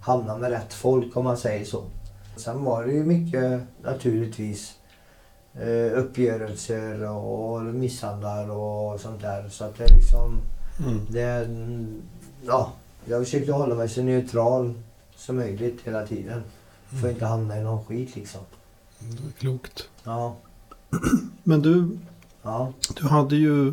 hamna 0.01 0.38
med 0.38 0.51
rätt 0.51 0.74
folk 0.74 1.18
om 1.18 1.24
man 1.24 1.38
säger 1.38 1.66
så. 1.66 1.84
Sen 2.36 2.63
var 2.63 2.86
det 2.86 2.92
ju 2.92 3.04
mycket 3.06 3.62
naturligtvis 3.84 4.74
eh, 5.55 6.00
uppgörelser 6.00 7.10
och 7.10 7.62
misshandlar 7.62 8.50
och 8.50 9.00
sånt 9.00 9.22
där. 9.22 9.50
Så 9.50 9.63
att 9.63 9.77
det 9.77 9.93
liksom... 9.96 10.41
Mm. 10.79 11.00
Det, 11.10 11.50
ja, 12.46 12.74
jag 13.05 13.24
försökte 13.24 13.51
hålla 13.51 13.75
mig 13.75 13.89
så 13.89 14.01
neutral 14.03 14.74
som 15.15 15.36
möjligt 15.36 15.81
hela 15.84 16.08
tiden. 16.08 16.43
För 16.89 16.98
att 16.98 17.03
mm. 17.03 17.13
inte 17.13 17.25
hamna 17.25 17.58
i 17.58 17.63
någon 17.63 17.86
skit 17.86 18.15
liksom. 18.15 18.41
Det 19.00 19.27
är 19.27 19.31
klokt. 19.39 19.89
Ja. 20.03 20.36
Men 21.43 21.62
du, 21.62 21.98
ja. 22.41 22.74
du 22.96 23.08
hade 23.08 23.36
ju, 23.36 23.67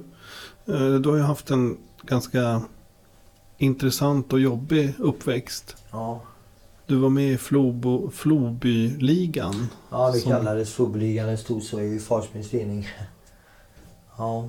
eh, 0.66 0.94
du 1.00 1.08
har 1.08 1.16
ju 1.16 1.22
haft 1.22 1.50
en 1.50 1.76
ganska 2.02 2.62
intressant 3.58 4.32
och 4.32 4.40
jobbig 4.40 4.94
uppväxt. 4.98 5.76
Ja. 5.90 6.20
Du 6.88 6.96
var 6.96 7.08
med 7.08 7.32
i 7.32 7.36
Flobo, 7.36 8.10
Flobyligan. 8.10 9.68
Ja, 9.90 10.10
det 10.10 10.18
som... 10.18 10.32
kallades 10.32 10.74
Flobyligan. 10.74 11.28
Det 11.28 11.36
stod 11.36 11.62
så 11.62 11.80
i 11.80 11.98
Farsbys 11.98 12.50
tidning. 12.50 12.88
Ja. 14.16 14.48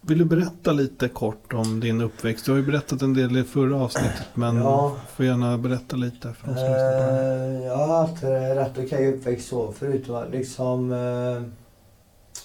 Vill 0.00 0.18
du 0.18 0.24
berätta 0.24 0.72
lite 0.72 1.08
kort 1.08 1.52
om 1.52 1.80
din 1.80 2.00
uppväxt? 2.00 2.44
Du 2.44 2.50
har 2.52 2.58
ju 2.58 2.66
berättat 2.66 3.02
en 3.02 3.14
del 3.14 3.36
i 3.36 3.44
förra 3.44 3.76
avsnittet 3.76 4.26
men 4.34 4.56
ja. 4.56 4.96
får 5.16 5.26
gärna 5.26 5.58
berätta 5.58 5.96
lite 5.96 6.32
för 6.32 6.52
oss 6.52 6.58
som 6.58 6.68
uh, 6.68 7.64
Jag 7.64 7.76
har 7.76 8.06
haft 8.06 8.22
rätt 8.56 8.86
okej 8.86 9.14
uppväxt 9.14 9.48
så 9.48 9.72
förutom 9.72 10.14
att 10.14 10.30
liksom 10.30 10.92
uh, 10.92 11.42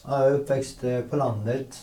jag 0.07 0.27
är 0.27 0.31
uppväxt 0.31 0.83
eh, 0.83 1.01
på 1.01 1.15
landet. 1.15 1.77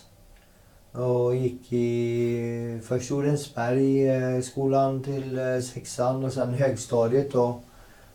Och 0.94 1.36
gick 1.36 1.72
i 1.72 2.80
först 2.84 3.12
Odensberg 3.12 4.08
eh, 4.08 4.40
skolan 4.40 5.02
till 5.02 5.38
eh, 5.38 5.60
sexan 5.60 6.24
och 6.24 6.32
sen 6.32 6.54
högstadiet 6.54 7.32
då. 7.32 7.60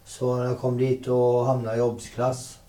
Så 0.06 0.36
när 0.36 0.46
jag 0.46 0.60
kom 0.60 0.78
dit 0.78 1.08
och 1.08 1.46
hamnade 1.46 1.78
i 1.78 1.82
obsklass. 1.82 2.60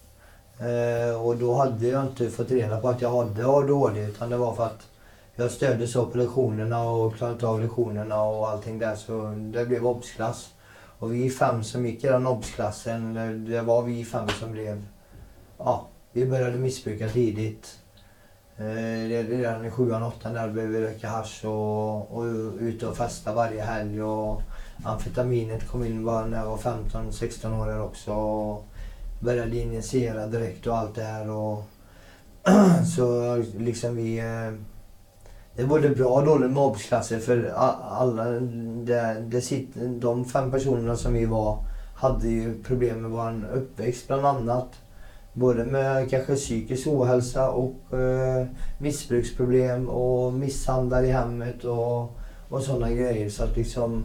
Eh, 0.58 1.22
och 1.22 1.36
då 1.36 1.54
hade 1.54 1.88
jag 1.88 2.06
inte 2.06 2.30
fått 2.30 2.50
reda 2.50 2.80
på 2.80 2.88
att 2.88 3.02
jag 3.02 3.16
hade 3.16 3.46
ADHD 3.46 4.00
utan 4.00 4.30
det 4.30 4.36
var 4.36 4.54
för 4.54 4.66
att 4.66 4.86
jag 5.36 5.50
stödde 5.50 5.86
så 5.86 6.06
på 6.06 6.18
lektionerna 6.18 6.90
och 6.90 7.14
klarade 7.14 7.34
inte 7.34 7.46
av 7.46 7.60
lektionerna 7.60 8.22
och 8.22 8.48
allting 8.48 8.78
där 8.78 8.96
så 8.96 9.34
det 9.36 9.66
blev 9.66 9.86
obsklass. 9.86 10.50
Och 10.98 11.14
vi 11.14 11.30
fem 11.30 11.64
som 11.64 11.86
gick 11.86 12.04
i 12.04 12.06
den 12.06 12.26
obsklassen, 12.26 13.14
det 13.50 13.62
var 13.62 13.82
vi 13.82 14.04
fem 14.04 14.28
som 14.40 14.52
blev... 14.52 14.84
Ja, 15.58 15.86
vi 16.12 16.26
började 16.26 16.58
missbruka 16.58 17.08
tidigt. 17.08 17.79
Eh, 18.60 19.08
det 19.08 19.16
är 19.16 19.24
redan 19.24 19.66
i 19.66 19.70
sjuan, 19.70 20.02
åttan 20.02 20.34
där 20.34 20.48
började 20.48 20.72
vi 20.72 20.80
röka 20.80 21.08
hasch 21.08 21.44
och, 21.44 22.16
och 22.16 22.24
ute 22.58 22.86
och 22.86 22.96
festa 22.96 23.34
varje 23.34 23.62
helg. 23.62 24.02
Och 24.02 24.42
amfetaminet 24.84 25.68
kom 25.68 25.84
in 25.84 26.04
bara 26.04 26.26
när 26.26 26.38
jag 26.38 26.46
var 26.46 26.56
15-16 26.56 27.60
år 27.60 27.66
där 27.66 27.82
också. 27.82 28.12
Och 28.12 28.64
började 29.20 29.56
injicera 29.56 30.26
direkt 30.26 30.66
och 30.66 30.76
allt 30.76 30.94
det 30.94 31.02
här. 31.02 31.30
Och 31.30 31.64
så 32.96 33.36
liksom 33.58 33.96
vi... 33.96 34.18
Eh, 34.18 34.52
det 35.56 35.62
är 35.62 35.66
både 35.66 35.88
bra 35.88 36.08
och 36.08 36.24
dåligt 36.26 36.50
med 36.50 36.62
obsklasser 36.62 37.18
för 37.18 37.52
alla... 37.88 38.24
Det, 38.24 39.24
det 39.28 39.40
sitter, 39.40 39.88
de 39.88 40.24
fem 40.24 40.50
personerna 40.50 40.96
som 40.96 41.14
vi 41.14 41.24
var 41.24 41.64
hade 41.96 42.28
ju 42.28 42.62
problem 42.62 43.02
med 43.02 43.10
vår 43.10 43.44
uppväxt 43.54 44.06
bland 44.06 44.26
annat. 44.26 44.68
Både 45.32 45.64
med 45.64 46.10
kanske 46.10 46.34
psykisk 46.34 46.86
ohälsa 46.86 47.50
och 47.50 47.98
eh, 47.98 48.46
missbruksproblem 48.78 49.88
och 49.88 50.32
misshandel 50.32 51.04
i 51.04 51.10
hemmet 51.10 51.64
och, 51.64 52.18
och 52.48 52.62
sådana 52.62 52.90
grejer. 52.90 53.30
Så 53.30 53.44
att 53.44 53.56
liksom, 53.56 54.04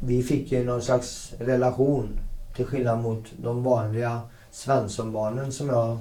vi 0.00 0.22
fick 0.22 0.52
ju 0.52 0.64
någon 0.64 0.82
slags 0.82 1.32
relation 1.38 2.20
till 2.56 2.66
skillnad 2.66 3.02
mot 3.02 3.24
de 3.36 3.62
vanliga 3.62 4.20
Svenssonbarnen 4.50 5.52
som 5.52 5.68
jag 5.68 5.98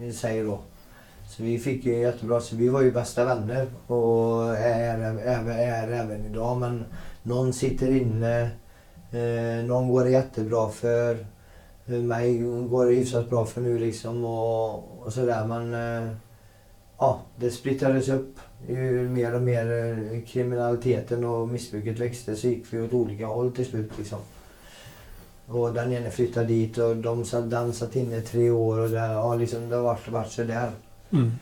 eh, 0.00 0.12
säger 0.12 0.44
då. 0.44 0.58
Så 1.28 1.42
vi 1.42 1.58
fick 1.58 1.84
ju 1.84 1.98
jättebra, 1.98 2.40
så 2.40 2.56
vi 2.56 2.68
var 2.68 2.82
ju 2.82 2.92
bästa 2.92 3.24
vänner 3.24 3.66
och 3.86 4.56
är, 4.56 4.98
är, 4.98 5.50
är 5.50 5.88
även 5.88 6.26
idag. 6.26 6.58
Men 6.58 6.84
någon 7.22 7.52
sitter 7.52 7.96
inne, 7.96 8.50
eh, 9.10 9.64
någon 9.66 9.88
går 9.88 10.04
det 10.04 10.10
jättebra 10.10 10.68
för 10.68 11.26
mig 11.84 12.38
går 12.68 12.86
det 12.86 12.94
hyfsat 12.94 13.30
bra 13.30 13.46
för 13.46 13.60
nu 13.60 13.78
liksom 13.78 14.24
och, 14.24 15.06
och 15.06 15.12
sådär. 15.12 15.46
Men 15.46 15.74
eh, 15.74 16.12
ja, 16.98 17.20
det 17.36 17.50
splittrades 17.50 18.08
upp. 18.08 18.38
Ju 18.68 19.08
mer 19.08 19.34
och 19.34 19.42
mer 19.42 19.66
eh, 19.72 20.20
kriminaliteten 20.26 21.24
och 21.24 21.48
missbruket 21.48 21.98
växte 21.98 22.36
så 22.36 22.48
gick 22.48 22.64
vi 22.70 22.80
åt 22.80 22.92
olika 22.92 23.26
håll 23.26 23.52
till 23.52 23.66
slut 23.66 23.90
liksom. 23.98 24.18
Och 25.46 25.74
den 25.74 25.92
ene 25.92 26.10
flyttade 26.10 26.46
dit 26.46 26.78
och 26.78 26.96
de 26.96 27.24
dansat 27.48 27.96
inne 27.96 28.16
i 28.16 28.22
tre 28.22 28.50
år 28.50 28.78
och 28.78 28.90
det, 28.90 28.96
ja, 28.96 29.34
liksom, 29.34 29.68
det 29.68 29.76
har 29.76 29.82
varit, 29.82 30.08
varit 30.08 30.32
sådär. 30.32 30.70
Mm. 31.12 31.32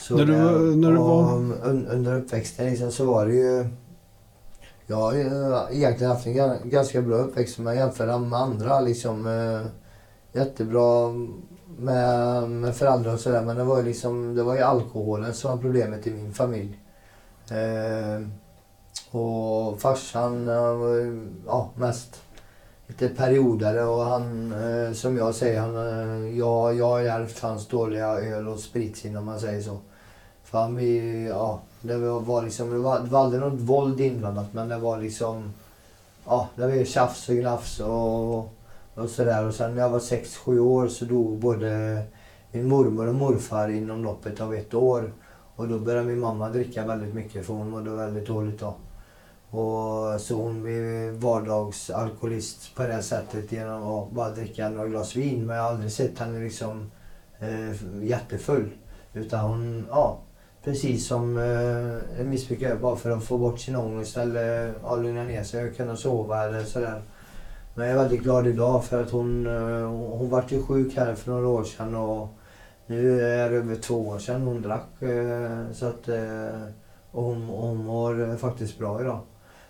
Så 0.00 0.16
när 0.16 0.24
du, 0.26 0.32
där, 0.32 0.76
när 0.76 0.90
du 0.90 0.96
var... 0.96 1.34
under 1.66 2.16
uppväxten 2.18 2.66
liksom, 2.66 2.92
så 2.92 3.04
var 3.04 3.26
det 3.26 3.34
ju... 3.34 3.66
Jag 4.90 4.96
har 4.96 5.14
egentligen 5.72 6.12
haft 6.12 6.26
en 6.26 6.70
ganska 6.70 7.02
bra 7.02 7.16
uppväxt 7.16 7.58
om 7.58 7.66
jag 7.66 7.76
jämför 7.76 8.18
med 8.18 8.38
andra. 8.38 8.80
Liksom, 8.80 9.26
eh, 9.26 9.66
jättebra 10.40 11.12
med, 11.78 12.50
med 12.50 12.76
föräldrar 12.76 13.14
och 13.14 13.20
sådär. 13.20 13.42
Men 13.42 13.56
det 13.56 13.64
var 13.64 13.78
ju 13.78 13.84
liksom, 13.84 14.34
det 14.34 14.42
var 14.42 14.54
ju 14.54 14.62
alkoholen 14.62 15.34
som 15.34 15.50
var 15.50 15.58
problemet 15.58 16.06
i 16.06 16.10
min 16.10 16.32
familj. 16.32 16.78
Eh, 17.50 18.26
och 19.10 19.80
farsan 19.80 20.46
var 20.46 21.20
ja, 21.46 21.70
mest 21.76 22.22
lite 22.86 23.08
periodare 23.08 23.84
och 23.84 24.04
han, 24.04 24.52
eh, 24.52 24.92
som 24.92 25.16
jag 25.16 25.34
säger, 25.34 25.60
han, 25.60 25.76
eh, 25.76 26.38
jag, 26.38 26.74
jag 26.74 26.88
har 26.88 27.00
ärvt 27.00 27.40
hans 27.40 27.68
dåliga 27.68 28.06
öl 28.06 28.48
och 28.48 28.58
spritsinne 28.58 29.18
om 29.18 29.24
man 29.24 29.40
säger 29.40 29.62
så. 29.62 29.78
För 30.44 30.58
han, 30.58 30.76
vi, 30.76 31.26
ja, 31.28 31.60
det 31.80 31.96
var, 31.96 32.20
var 32.20 32.42
liksom, 32.42 32.70
det 32.70 32.78
var, 32.78 33.00
det 33.00 33.10
var 33.10 33.20
aldrig 33.20 33.40
något 33.40 33.60
våld 33.60 34.00
inblandat 34.00 34.46
men 34.52 34.68
det 34.68 34.78
var 34.78 34.98
liksom, 34.98 35.52
ja, 36.26 36.48
det 36.56 36.66
var 36.66 36.84
tjafs 36.84 37.28
och 37.28 37.34
gnafs 37.34 37.80
och, 37.80 38.38
och 38.94 39.10
sådär. 39.10 39.46
Och 39.46 39.54
sen 39.54 39.74
när 39.74 39.82
jag 39.82 39.90
var 39.90 39.98
6-7 39.98 40.58
år 40.58 40.88
så 40.88 41.04
dog 41.04 41.38
både 41.38 42.02
min 42.52 42.68
mormor 42.68 43.08
och 43.08 43.14
morfar 43.14 43.68
inom 43.68 44.04
loppet 44.04 44.40
av 44.40 44.54
ett 44.54 44.74
år. 44.74 45.12
Och 45.56 45.68
då 45.68 45.78
började 45.78 46.06
min 46.06 46.20
mamma 46.20 46.48
dricka 46.48 46.86
väldigt 46.86 47.14
mycket 47.14 47.46
för 47.46 47.54
hon 47.54 47.70
mådde 47.70 47.90
väldigt 47.90 48.26
dåligt 48.26 48.60
då. 48.60 48.74
Och 49.50 50.20
så 50.20 50.34
hon 50.34 50.62
blev 50.62 51.12
vardagsalkoholist 51.12 52.74
på 52.74 52.82
det 52.82 53.02
sättet 53.02 53.52
genom 53.52 53.82
att 53.82 54.10
bara 54.10 54.30
dricka 54.30 54.68
några 54.68 54.88
glas 54.88 55.16
vin. 55.16 55.46
Men 55.46 55.56
jag 55.56 55.62
har 55.62 55.70
aldrig 55.70 55.92
sett 55.92 56.18
henne 56.18 56.38
liksom 56.38 56.90
eh, 57.38 58.02
jättefull. 58.02 58.70
Utan 59.12 59.40
hon, 59.40 59.86
ja, 59.90 60.18
precis 60.68 61.06
som 61.06 61.38
eh, 61.38 62.20
en 62.20 62.30
missbrukare 62.30 62.76
bara 62.76 62.96
för 62.96 63.10
att 63.10 63.24
få 63.24 63.38
bort 63.38 63.60
sin 63.60 63.76
ångest 63.76 64.16
eller 64.16 64.74
ja, 64.82 64.96
lugna 64.96 65.24
ner 65.24 65.42
sig 65.42 65.68
och 65.68 65.76
kunna 65.76 65.96
sova 65.96 66.44
eller 66.44 66.64
sådär. 66.64 67.02
Men 67.74 67.86
jag 67.86 67.94
är 67.94 67.98
väldigt 67.98 68.22
glad 68.22 68.46
idag 68.46 68.84
för 68.84 69.02
att 69.02 69.10
hon, 69.10 69.46
eh, 69.46 69.88
hon 69.90 70.30
vart 70.30 70.52
ju 70.52 70.62
sjuk 70.62 70.96
här 70.96 71.14
för 71.14 71.30
några 71.30 71.48
år 71.48 71.64
sedan 71.64 71.94
och 71.94 72.28
nu 72.86 73.20
är 73.20 73.50
det 73.50 73.56
över 73.56 73.76
två 73.76 74.08
år 74.08 74.18
sedan 74.18 74.42
hon 74.42 74.62
drack. 74.62 75.02
Eh, 75.02 75.72
så 75.72 75.86
att, 75.86 76.08
eh, 76.08 76.62
och 77.10 77.24
hon, 77.24 77.42
hon 77.42 77.76
mår 77.76 78.36
faktiskt 78.36 78.78
bra 78.78 79.00
idag. 79.00 79.20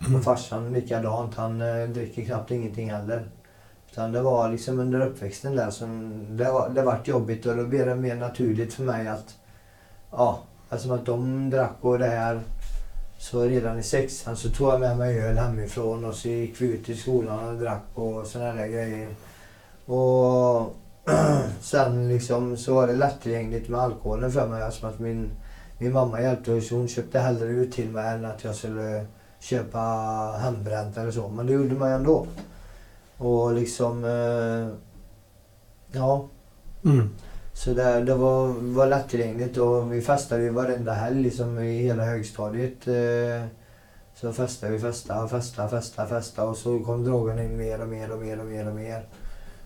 Mm. 0.01 0.15
Och 0.15 0.23
farsan 0.23 0.73
likadant. 0.73 1.35
Han 1.35 1.61
eh, 1.61 1.89
dricker 1.89 2.25
knappt 2.25 2.51
ingenting 2.51 2.91
heller. 2.91 3.29
Utan 3.91 4.11
det 4.11 4.21
var 4.21 4.49
liksom 4.49 4.79
under 4.79 5.07
uppväxten 5.07 5.55
där 5.55 5.69
som 5.69 6.25
det, 6.37 6.51
var, 6.51 6.69
det 6.69 6.81
vart 6.81 7.07
jobbigt 7.07 7.45
och 7.45 7.57
då 7.57 7.65
blev 7.65 7.85
det 7.85 7.95
mer 7.95 8.15
naturligt 8.15 8.73
för 8.73 8.83
mig 8.83 9.07
att 9.07 9.35
ja, 10.11 10.39
alltså 10.69 10.93
att 10.93 11.05
de 11.05 11.49
drack 11.49 11.77
och 11.81 11.99
det 11.99 12.07
här. 12.07 12.41
Så 13.17 13.43
redan 13.43 13.79
i 13.79 13.83
sexan 13.83 14.37
så 14.37 14.49
tog 14.49 14.69
jag 14.69 14.79
med 14.79 14.97
mig 14.97 15.21
öl 15.21 15.37
hemifrån 15.37 16.05
och 16.05 16.15
så 16.15 16.27
gick 16.27 16.61
vi 16.61 16.67
ut 16.67 16.89
i 16.89 16.95
skolan 16.95 17.47
och 17.47 17.61
drack 17.61 17.83
och 17.93 18.25
sådana 18.25 18.53
där 18.53 18.67
grejer. 18.67 19.09
Och 19.85 20.75
sen 21.61 22.09
liksom 22.09 22.57
så 22.57 22.73
var 22.73 22.87
det 22.87 22.93
lättillgängligt 22.93 23.69
med 23.69 23.79
alkoholen 23.79 24.31
för 24.31 24.47
mig. 24.47 24.63
Alltså 24.63 24.87
att 24.87 24.99
min, 24.99 25.31
min 25.77 25.93
mamma 25.93 26.21
hjälpte 26.21 26.53
oss. 26.53 26.71
Hon 26.71 26.87
köpte 26.87 27.19
hellre 27.19 27.47
ut 27.49 27.71
till 27.71 27.89
mig 27.89 28.13
än 28.13 28.25
att 28.25 28.43
jag 28.43 28.55
skulle 28.55 29.05
köpa 29.39 29.79
hembränt 30.41 30.97
eller 30.97 31.11
så. 31.11 31.27
Men 31.27 31.45
det 31.45 31.53
gjorde 31.53 31.75
man 31.75 31.91
ändå. 31.91 32.27
Och 33.17 33.53
liksom... 33.53 34.05
Eh, 34.05 34.75
ja. 35.91 36.27
Mm. 36.85 37.09
Så 37.59 37.73
det, 37.73 38.01
det 38.01 38.15
var, 38.15 38.47
var 38.47 38.87
lättillgängligt 38.87 39.57
och 39.57 39.93
vi 39.93 40.01
festade 40.01 40.43
ju 40.43 40.49
varenda 40.49 40.93
helg 40.93 41.23
liksom 41.23 41.59
i 41.59 41.77
hela 41.77 42.03
högstadiet. 42.03 42.87
Eh, 42.87 43.45
så 44.15 44.33
festade 44.33 44.73
vi, 44.73 44.79
festade, 44.79 45.29
festade, 45.29 45.69
festade, 45.69 46.09
festade 46.09 46.47
och 46.47 46.57
så 46.57 46.79
kom 46.79 47.03
drogerna 47.03 47.43
in 47.43 47.57
mer 47.57 47.81
och 47.81 47.87
mer 47.87 48.11
och 48.11 48.19
mer 48.19 48.39
och 48.39 48.45
mer 48.45 48.67
och 48.67 48.75
mer. 48.75 49.03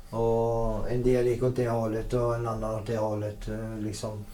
Och 0.09 0.91
en 0.91 1.03
del 1.03 1.27
gick 1.27 1.43
åt 1.43 1.55
det 1.55 1.69
hållet 1.69 2.13
och 2.13 2.35
en 2.35 2.47
annan 2.47 2.75
åt 2.75 2.87
det 2.87 2.97
hållet. 2.97 3.47
Eh, 3.47 3.77
liksom. 3.79 4.25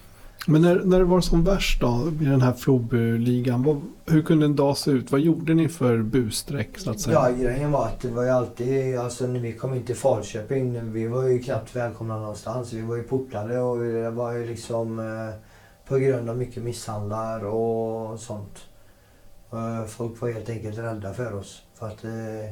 Men 0.48 0.62
när, 0.62 0.75
när 0.75 1.00
det 1.00 1.05
var 1.05 1.22
som 1.22 1.43
värst 1.43 1.81
då 1.81 2.12
i 2.22 2.25
den 2.25 2.41
här 2.41 2.53
Flobyligan, 2.53 3.63
vad, 3.63 3.81
hur 4.05 4.22
kunde 4.22 4.46
en 4.46 4.55
dag 4.55 4.77
se 4.77 4.91
ut? 4.91 5.12
Vad 5.12 5.22
gjorde 5.22 5.53
ni 5.53 5.69
för 5.69 5.98
busstreck 5.98 6.79
så 6.79 6.91
att 6.91 7.00
säga? 7.00 7.29
Ja, 7.29 7.36
grejen 7.43 7.72
var 7.72 7.86
att 7.86 8.00
det 8.00 8.10
var 8.10 8.24
ju 8.24 8.29
alltid, 8.29 8.98
alltså 8.98 9.27
när 9.27 9.39
vi 9.39 9.53
kom 9.53 9.74
in 9.74 9.84
till 9.84 9.96
Falköping, 9.96 10.91
vi 10.91 11.08
var 11.08 11.24
ju 11.24 11.39
knappt 11.39 11.75
välkomna 11.75 12.19
någonstans. 12.19 12.74
Vi 12.74 12.81
var 12.81 12.96
ju 12.96 13.03
portade 13.03 13.60
och 13.60 13.79
det 13.84 14.10
var 14.10 14.34
ju 14.34 14.46
liksom 14.48 15.00
eh, 15.00 15.36
på 15.88 15.98
grund 15.98 16.29
av 16.29 16.38
mycket 16.38 16.63
misshandlar 16.63 17.46
och 17.46 18.19
sånt. 18.19 18.58
Eh, 19.51 19.86
folk 19.86 20.22
var 20.22 20.29
helt 20.31 20.50
enkelt 20.50 20.77
rädda 20.77 21.13
för 21.13 21.34
oss. 21.34 21.62
För 21.74 21.88
att, 21.88 22.03
eh, 22.03 22.51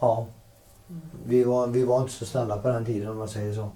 ja, 0.00 0.26
vi 1.26 1.44
var, 1.44 1.66
vi 1.66 1.84
var 1.84 2.00
inte 2.00 2.12
så 2.12 2.26
snälla 2.26 2.56
på 2.56 2.68
den 2.68 2.84
tiden 2.84 3.08
om 3.08 3.18
man 3.18 3.28
säger 3.28 3.54
så. 3.54 3.70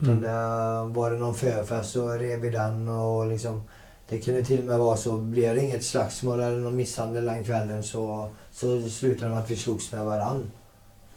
Utan 0.00 0.10
Mm. 0.10 0.22
det, 0.22 0.94
var 1.00 1.10
det 1.10 1.16
någon 1.18 1.34
förfest 1.34 1.90
så 1.92 2.08
rev 2.08 2.40
vi 2.40 2.50
den 2.50 2.88
och 2.88 3.26
liksom 3.26 3.62
det 4.08 4.18
kunde 4.18 4.42
till 4.44 4.58
och 4.58 4.64
med 4.64 4.78
vara 4.78 4.96
så, 4.96 5.16
blev 5.16 5.54
det 5.54 5.64
inget 5.64 5.84
slagsmål 5.84 6.40
eller 6.40 6.58
någon 6.58 6.76
misshandel 6.76 7.24
den 7.24 7.44
kvällen 7.44 7.82
så, 7.82 8.28
så 8.52 8.82
slutade 8.82 9.24
det 9.26 9.30
med 9.34 9.38
att 9.44 9.50
vi 9.50 9.56
slogs 9.56 9.92
med 9.92 10.04
varann. 10.04 10.50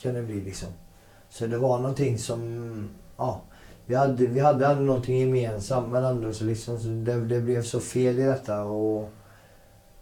Kan 0.01 0.13
det 0.13 0.21
bli 0.21 0.41
liksom. 0.41 0.67
Så 1.29 1.47
det 1.47 1.57
var 1.57 1.77
någonting 1.79 2.17
som, 2.17 2.89
ja. 3.17 3.41
Vi 3.85 3.95
hade, 3.95 4.25
vi 4.27 4.39
hade 4.39 4.65
ändå 4.65 4.83
någonting 4.83 5.19
gemensamt 5.19 5.89
men 5.91 6.03
ändå 6.05 6.33
så 6.33 6.43
liksom, 6.43 6.79
så 6.79 6.87
det, 6.87 7.25
det 7.25 7.41
blev 7.41 7.63
så 7.63 7.79
fel 7.79 8.19
i 8.19 8.23
detta 8.23 8.61
och 8.63 9.09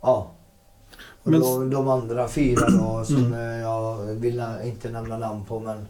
ja. 0.01 0.27
Och 1.23 1.31
Men- 1.31 1.41
då, 1.41 1.63
de 1.65 1.87
andra 1.87 2.27
fyra 2.27 2.69
då 2.69 3.03
som 3.05 3.25
Mm. 3.33 3.59
jag 3.59 3.97
vill 3.97 4.43
inte 4.63 4.89
nämna 4.89 5.17
namn 5.17 5.45
på 5.45 5.59
men 5.59 5.87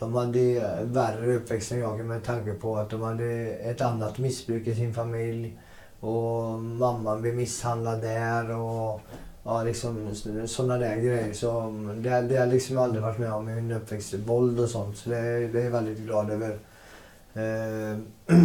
de 0.00 0.14
hade 0.14 0.78
värre 0.84 1.36
uppväxt 1.36 1.72
än 1.72 1.78
jag 1.78 2.04
med 2.04 2.24
tanke 2.24 2.52
på 2.54 2.76
att 2.76 2.90
de 2.90 3.02
hade 3.02 3.24
ett 3.46 3.80
annat 3.80 4.18
missbruk 4.18 4.66
i 4.66 4.74
sin 4.74 4.94
familj. 4.94 5.58
Och 6.00 6.60
mamman 6.60 7.22
blev 7.22 7.34
misshandlad 7.34 8.00
där 8.00 8.56
och 8.56 9.00
ja, 9.44 9.62
liksom 9.62 10.08
sådana 10.46 10.78
där 10.78 10.96
grejer. 10.96 11.32
Så 11.32 11.74
det, 11.96 12.10
det 12.10 12.36
har 12.36 12.46
jag 12.46 12.48
liksom 12.48 12.78
aldrig 12.78 13.02
varit 13.02 13.18
med 13.18 13.32
om 13.32 13.48
i 13.48 13.54
min 13.54 13.70
uppväxt. 13.70 14.14
Våld 14.14 14.60
och 14.60 14.68
sånt. 14.68 14.96
Så 14.96 15.10
det, 15.10 15.48
det 15.48 15.60
är 15.60 15.64
jag 15.64 15.70
väldigt 15.70 15.98
glad 15.98 16.30
över. 16.30 16.58
Eh, 17.32 17.98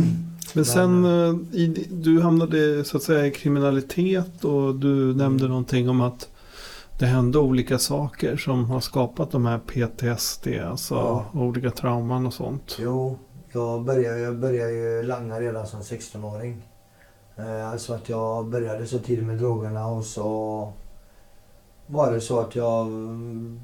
Men 0.53 0.65
sen, 0.65 1.05
eh, 1.05 1.59
i, 1.59 1.87
du 1.91 2.21
hamnade 2.21 2.83
så 2.83 2.97
att 2.97 3.03
säga 3.03 3.25
i 3.25 3.31
kriminalitet 3.31 4.45
och 4.45 4.75
du 4.75 5.15
nämnde 5.15 5.47
någonting 5.47 5.89
om 5.89 6.01
att 6.01 6.29
det 7.03 7.07
hände 7.07 7.39
olika 7.39 7.79
saker 7.79 8.37
som 8.37 8.65
har 8.65 8.79
skapat 8.79 9.31
de 9.31 9.45
här 9.45 9.59
PTSD, 9.59 10.47
alltså 10.69 10.95
Ja. 10.95 11.25
olika 11.33 11.71
trauman 11.71 12.25
och 12.25 12.33
sånt. 12.33 12.77
Jo, 12.79 13.17
jag 13.51 13.83
började, 13.83 14.19
jag 14.19 14.35
började 14.39 14.71
ju 14.71 15.03
langa 15.03 15.39
redan 15.39 15.67
som 15.67 15.79
16-åring. 15.81 16.67
Eh, 17.35 17.71
alltså 17.71 17.93
att 17.93 18.09
jag 18.09 18.45
började 18.45 18.85
så 18.87 18.99
tidigt 18.99 19.25
med 19.25 19.37
drogerna 19.37 19.87
och 19.87 20.03
så 20.05 20.73
var 21.87 22.11
det 22.11 22.21
så 22.21 22.39
att 22.39 22.55
jag 22.55 22.87
mm, 22.87 23.61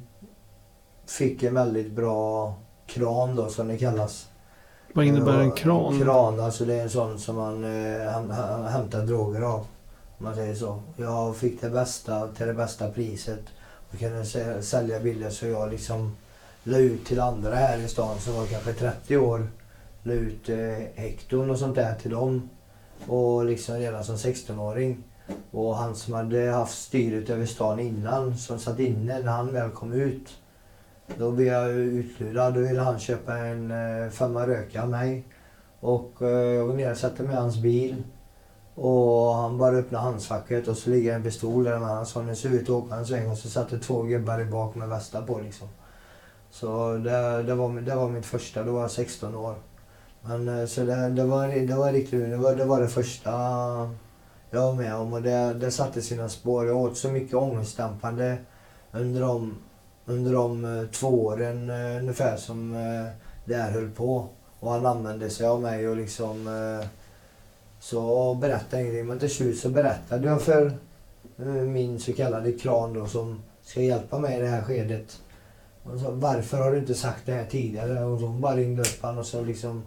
fick 1.08 1.44
en 1.44 1.54
väldigt 1.54 1.92
bra 1.92 2.54
kran 2.88 3.36
då 3.36 3.48
som 3.50 3.68
det 3.68 3.78
kallas. 3.78 4.28
Vad 4.94 5.06
innebär 5.06 5.40
en 5.40 5.50
Ja, 5.50 5.56
kran? 5.56 6.00
Kran, 6.00 6.40
alltså 6.40 6.66
det 6.66 6.74
är 6.74 6.84
en 6.84 6.90
sån 6.90 7.20
som 7.20 7.36
man 7.36 7.64
eh, 7.64 7.70
häm- 8.14 8.32
häm- 8.32 8.68
hämtar 8.68 9.06
droger 9.06 9.42
av. 9.42 9.66
Om 10.20 10.26
man 10.26 10.36
säger 10.36 10.56
så. 10.56 10.82
Jag 10.98 11.36
fick 11.36 11.62
det 11.62 11.70
bästa 11.70 12.28
till 12.28 12.48
det 12.48 12.54
bästa 12.54 12.92
priset. 12.92 13.44
Och 13.92 14.00
kunde 14.00 14.26
sälja 14.62 15.00
bilder 15.00 15.30
så 15.30 15.48
jag 15.48 15.72
liksom 15.72 16.16
la 16.64 16.78
ut 16.78 17.06
till 17.06 17.20
andra 17.20 17.56
här 17.56 17.78
i 17.78 17.88
stan 17.88 18.20
som 18.20 18.34
var 18.34 18.46
kanske 18.46 18.74
30 18.74 19.18
år. 19.18 19.48
La 20.04 20.14
ut 20.14 20.50
eh, 20.50 20.58
hekton 20.96 21.50
och 21.50 21.60
sånt 21.60 21.76
där 21.76 21.96
till 21.96 22.12
dem. 22.12 22.50
Och 23.08 23.46
liksom 23.46 23.76
redan 23.76 24.04
som 24.04 24.16
16-åring. 24.16 25.04
Och 25.52 25.76
han 25.76 25.96
som 25.96 26.14
hade 26.14 26.52
haft 26.52 26.78
styret 26.78 27.30
över 27.30 27.46
stan 27.46 27.80
innan, 27.80 28.38
som 28.38 28.60
satt 28.60 28.80
inne 28.80 29.20
när 29.20 29.32
han 29.32 29.54
väl 29.54 29.70
kom 29.70 29.94
ut. 29.94 30.30
Då 31.18 31.32
blev 31.32 31.48
jag 31.48 31.70
utlurad. 31.72 32.54
Då 32.54 32.60
ville 32.60 32.82
han 32.82 33.00
köpa 33.00 33.38
en 33.38 33.72
eh, 33.72 34.10
femma 34.10 34.48
röka 34.48 34.84
av 34.84 34.90
mig. 34.90 35.24
Och 35.80 36.22
eh, 36.22 36.30
jag 36.30 36.68
går 36.68 36.76
ner 36.76 36.92
och 36.92 36.98
sätter 36.98 37.24
mig 37.24 37.34
i 37.34 37.38
hans 37.38 37.58
bil. 37.58 38.04
Och 38.82 39.36
han 39.36 39.58
bara 39.58 39.76
öppnade 39.76 40.04
handskfacket 40.04 40.68
och 40.68 40.78
så 40.78 40.90
ligger 40.90 41.16
en 41.16 41.24
pistol 41.24 41.64
där 41.64 41.80
med. 41.80 41.90
Han 41.90 42.06
sa 42.06 42.22
nu 42.22 42.36
ser 42.36 42.50
vi 42.50 42.58
ut 42.58 42.64
att 42.64 42.70
åka 42.70 42.96
en 42.96 43.06
sväng 43.06 43.30
och 43.32 43.38
så 43.38 43.50
satt 43.50 43.70
det 43.70 43.80
två 43.80 44.02
gubbar 44.02 44.40
i 44.40 44.46
bak 44.46 44.76
med 44.76 44.90
västar 44.90 45.22
på 45.22 45.40
liksom. 45.40 45.68
Så 46.52 46.94
det, 46.94 47.44
det, 47.44 47.56
var, 47.56 47.82
det 47.82 47.96
var 47.96 48.10
mitt 48.10 48.26
första, 48.26 48.64
då 48.64 48.72
var 48.72 48.82
jag 48.82 48.92
16 48.92 49.36
år. 49.36 49.56
Men 50.22 50.48
eh, 50.48 50.66
så 50.66 50.82
det, 50.82 51.10
det, 51.10 51.24
var, 51.24 51.68
det 51.68 51.76
var 51.76 51.92
riktigt 51.92 52.30
det 52.30 52.38
var, 52.38 52.56
det 52.56 52.66
var 52.66 52.82
det 52.82 52.88
första 52.88 53.32
jag 54.52 54.62
var 54.62 54.74
med 54.74 54.96
om 54.96 55.14
och 55.14 55.22
det, 55.22 55.54
det 55.54 55.72
satte 55.72 56.02
sina 56.02 56.30
spår. 56.30 56.68
Jag 56.68 56.78
åt 56.78 56.98
så 56.98 57.10
mycket 57.10 57.36
ångestdämpande 57.36 58.38
under 58.92 59.22
de, 59.22 59.58
under 60.06 60.34
de 60.34 60.66
eh, 60.66 60.88
två 60.92 61.26
åren 61.26 61.70
eh, 61.70 61.98
ungefär 62.02 62.38
som 62.38 62.74
det 63.46 63.56
här 63.56 63.72
höll 63.72 63.90
på. 63.90 64.28
Och 64.60 64.72
han 64.72 64.86
använde 64.86 65.30
sig 65.30 65.48
av 65.48 65.62
mig 65.62 65.88
och 65.88 65.96
liksom 65.96 66.48
eh, 66.48 66.88
så 67.80 68.34
berättade 68.36 68.82
ingenting. 68.82 69.08
Men 69.08 69.20
till 69.20 69.30
slut 69.30 69.60
så 69.60 69.70
berättade 69.70 70.28
jag 70.28 70.42
för 70.42 70.66
eh, 71.40 71.46
min 71.46 72.00
så 72.00 72.14
kallade 72.14 72.52
kran 72.52 72.94
då 72.94 73.08
som 73.08 73.42
ska 73.64 73.82
hjälpa 73.82 74.20
mig 74.20 74.38
i 74.38 74.42
det 74.42 74.48
här 74.48 74.62
skedet. 74.62 75.20
Och 75.84 76.00
sa 76.00 76.12
varför 76.12 76.58
har 76.58 76.72
du 76.72 76.78
inte 76.78 76.94
sagt 76.94 77.26
det 77.26 77.32
här 77.32 77.46
tidigare? 77.46 78.04
Och 78.04 78.20
hon 78.20 78.42
bara 78.42 78.56
ringde 78.56 78.82
upp 78.82 79.02
honom 79.02 79.18
och 79.18 79.26
så 79.26 79.42
liksom 79.42 79.84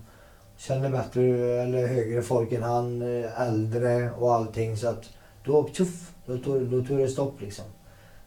kände 0.57 0.88
bättre 0.88 1.22
eller 1.62 1.87
högre 1.87 2.22
folk 2.22 2.52
än 2.52 2.62
han, 2.62 3.02
eh, 3.02 3.40
äldre 3.40 4.11
och 4.11 4.35
allting. 4.35 4.76
Så 4.76 4.88
att 4.88 5.05
då, 5.44 5.68
tjoff, 5.72 6.12
då, 6.26 6.38
tog, 6.38 6.62
då 6.62 6.85
tog 6.85 6.98
det 6.98 7.09
stopp 7.09 7.40
liksom. 7.40 7.64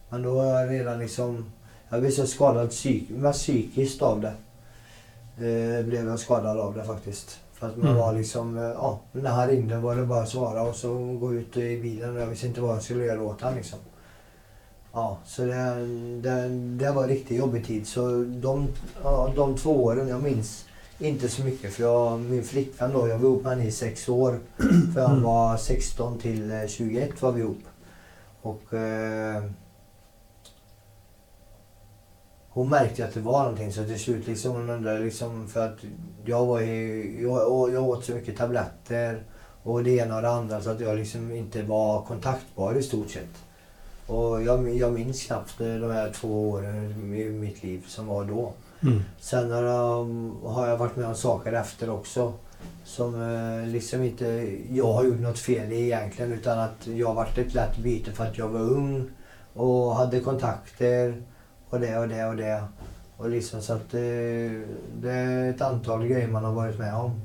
Men 0.09 0.21
då 0.21 0.33
var 0.33 0.45
jag 0.45 0.71
redan 0.71 0.99
liksom, 0.99 1.45
jag 1.89 1.99
blev 1.99 2.11
så 2.11 2.27
skadad 2.27 2.69
psyk, 2.69 3.09
mest 3.09 3.39
psykiskt 3.39 4.01
av 4.01 4.21
det. 4.21 4.33
Eh, 5.37 5.85
blev 5.85 6.07
jag 6.07 6.19
skadad 6.19 6.59
av 6.59 6.75
det 6.75 6.83
faktiskt. 6.83 7.39
För 7.59 7.67
att 7.67 7.77
man 7.77 7.87
Mm. 7.87 7.97
var 7.99 8.13
liksom, 8.13 8.57
eh, 8.57 8.63
ja, 8.63 8.99
när 9.11 9.29
han 9.29 9.47
ringde 9.47 9.77
var 9.77 9.95
det 9.95 10.05
bara 10.05 10.21
att 10.21 10.29
svara 10.29 10.61
och 10.61 10.75
så 10.75 11.17
gå 11.19 11.33
ut 11.33 11.57
i 11.57 11.81
bilen 11.81 12.15
och 12.15 12.21
jag 12.21 12.27
visste 12.27 12.47
inte 12.47 12.61
vad 12.61 12.75
jag 12.75 12.83
skulle 12.83 13.05
göra 13.05 13.21
åt 13.23 13.41
honom 13.41 13.57
liksom. 13.57 13.79
Ja, 14.93 15.17
så 15.25 15.41
det, 15.41 15.75
det, 16.21 16.49
det 16.85 16.91
var 16.91 17.03
en 17.03 17.09
riktigt 17.09 17.37
jobbig 17.37 17.65
tid. 17.65 17.87
Så 17.87 18.23
de, 18.27 18.67
ja, 19.03 19.33
de 19.35 19.57
två 19.57 19.83
åren, 19.85 20.07
jag 20.07 20.23
minns 20.23 20.65
inte 20.99 21.29
så 21.29 21.43
mycket 21.43 21.73
för 21.73 21.83
jag, 21.83 22.19
min 22.19 22.43
flickvän 22.43 22.93
då, 22.93 23.07
jag 23.07 23.17
var 23.17 23.25
ihop 23.29 23.43
med 23.43 23.51
henne 23.51 23.65
i 23.67 23.71
sex 23.71 24.09
år. 24.09 24.39
För 24.93 25.01
han 25.01 25.11
Mm. 25.11 25.23
var 25.23 25.57
16 25.57 26.17
till 26.19 26.51
eh, 26.51 26.67
21 26.67 27.21
var 27.21 27.31
vi 27.31 27.41
ihop. 27.41 27.61
Och 28.41 28.73
eh, 28.73 29.43
hon 32.55 32.69
märkte 32.69 33.05
att 33.05 33.13
det 33.13 33.19
var 33.19 33.39
någonting 33.39 33.71
så 33.71 33.83
till 33.83 33.99
slut 33.99 34.27
liksom 34.27 34.51
hon 34.51 34.69
undrade 34.69 34.99
liksom 34.99 35.47
för 35.47 35.65
att 35.65 35.77
jag 36.25 36.45
var 36.45 36.61
i, 36.61 37.21
jag, 37.21 37.73
jag 37.73 37.83
åt 37.83 38.05
så 38.05 38.11
mycket 38.11 38.37
tabletter 38.37 39.23
och 39.63 39.83
det 39.83 39.91
ena 39.91 40.15
och 40.15 40.21
det 40.21 40.29
andra 40.29 40.61
så 40.61 40.69
att 40.69 40.79
jag 40.79 40.97
liksom 40.97 41.31
inte 41.31 41.63
var 41.63 42.01
kontaktbar 42.01 42.75
i 42.75 42.83
stort 42.83 43.09
sett. 43.09 43.43
Och 44.07 44.43
jag, 44.43 44.75
jag 44.75 44.93
minns 44.93 45.23
knappt 45.23 45.57
de 45.57 45.91
här 45.91 46.11
två 46.11 46.49
åren 46.49 47.13
i 47.15 47.29
mitt 47.29 47.63
liv 47.63 47.85
som 47.87 48.07
var 48.07 48.25
då. 48.25 48.53
Mm. 48.83 49.03
Sen 49.19 49.51
har 49.51 49.63
jag, 49.63 50.05
har 50.43 50.67
jag 50.67 50.77
varit 50.77 50.95
med 50.95 51.07
om 51.07 51.15
saker 51.15 51.53
efter 51.53 51.89
också. 51.89 52.33
Som 52.83 53.21
eh, 53.21 53.67
liksom 53.67 54.03
inte 54.03 54.25
jag 54.71 54.93
har 54.93 55.03
gjort 55.03 55.19
något 55.19 55.39
fel 55.39 55.71
i 55.71 55.81
egentligen 55.81 56.33
utan 56.33 56.59
att 56.59 56.87
jag 56.87 57.13
varit 57.13 57.37
ett 57.37 57.53
lätt 57.53 57.77
byte 57.77 58.11
för 58.11 58.25
att 58.25 58.37
jag 58.37 58.47
var 58.47 58.61
ung 58.61 59.09
och 59.53 59.95
hade 59.95 60.19
kontakter 60.19 61.21
och 61.69 61.79
det 61.79 61.97
och 61.97 62.07
det 62.07 62.25
och 62.25 62.35
det. 62.35 62.63
Och 63.17 63.29
liksom 63.29 63.61
så 63.61 63.73
att 63.73 63.91
det, 63.91 64.49
det 65.01 65.11
är 65.11 65.49
ett 65.49 65.61
antal 65.61 66.07
grejer 66.07 66.27
man 66.27 66.43
har 66.43 66.53
varit 66.53 66.79
med 66.79 66.95
om. 66.95 67.21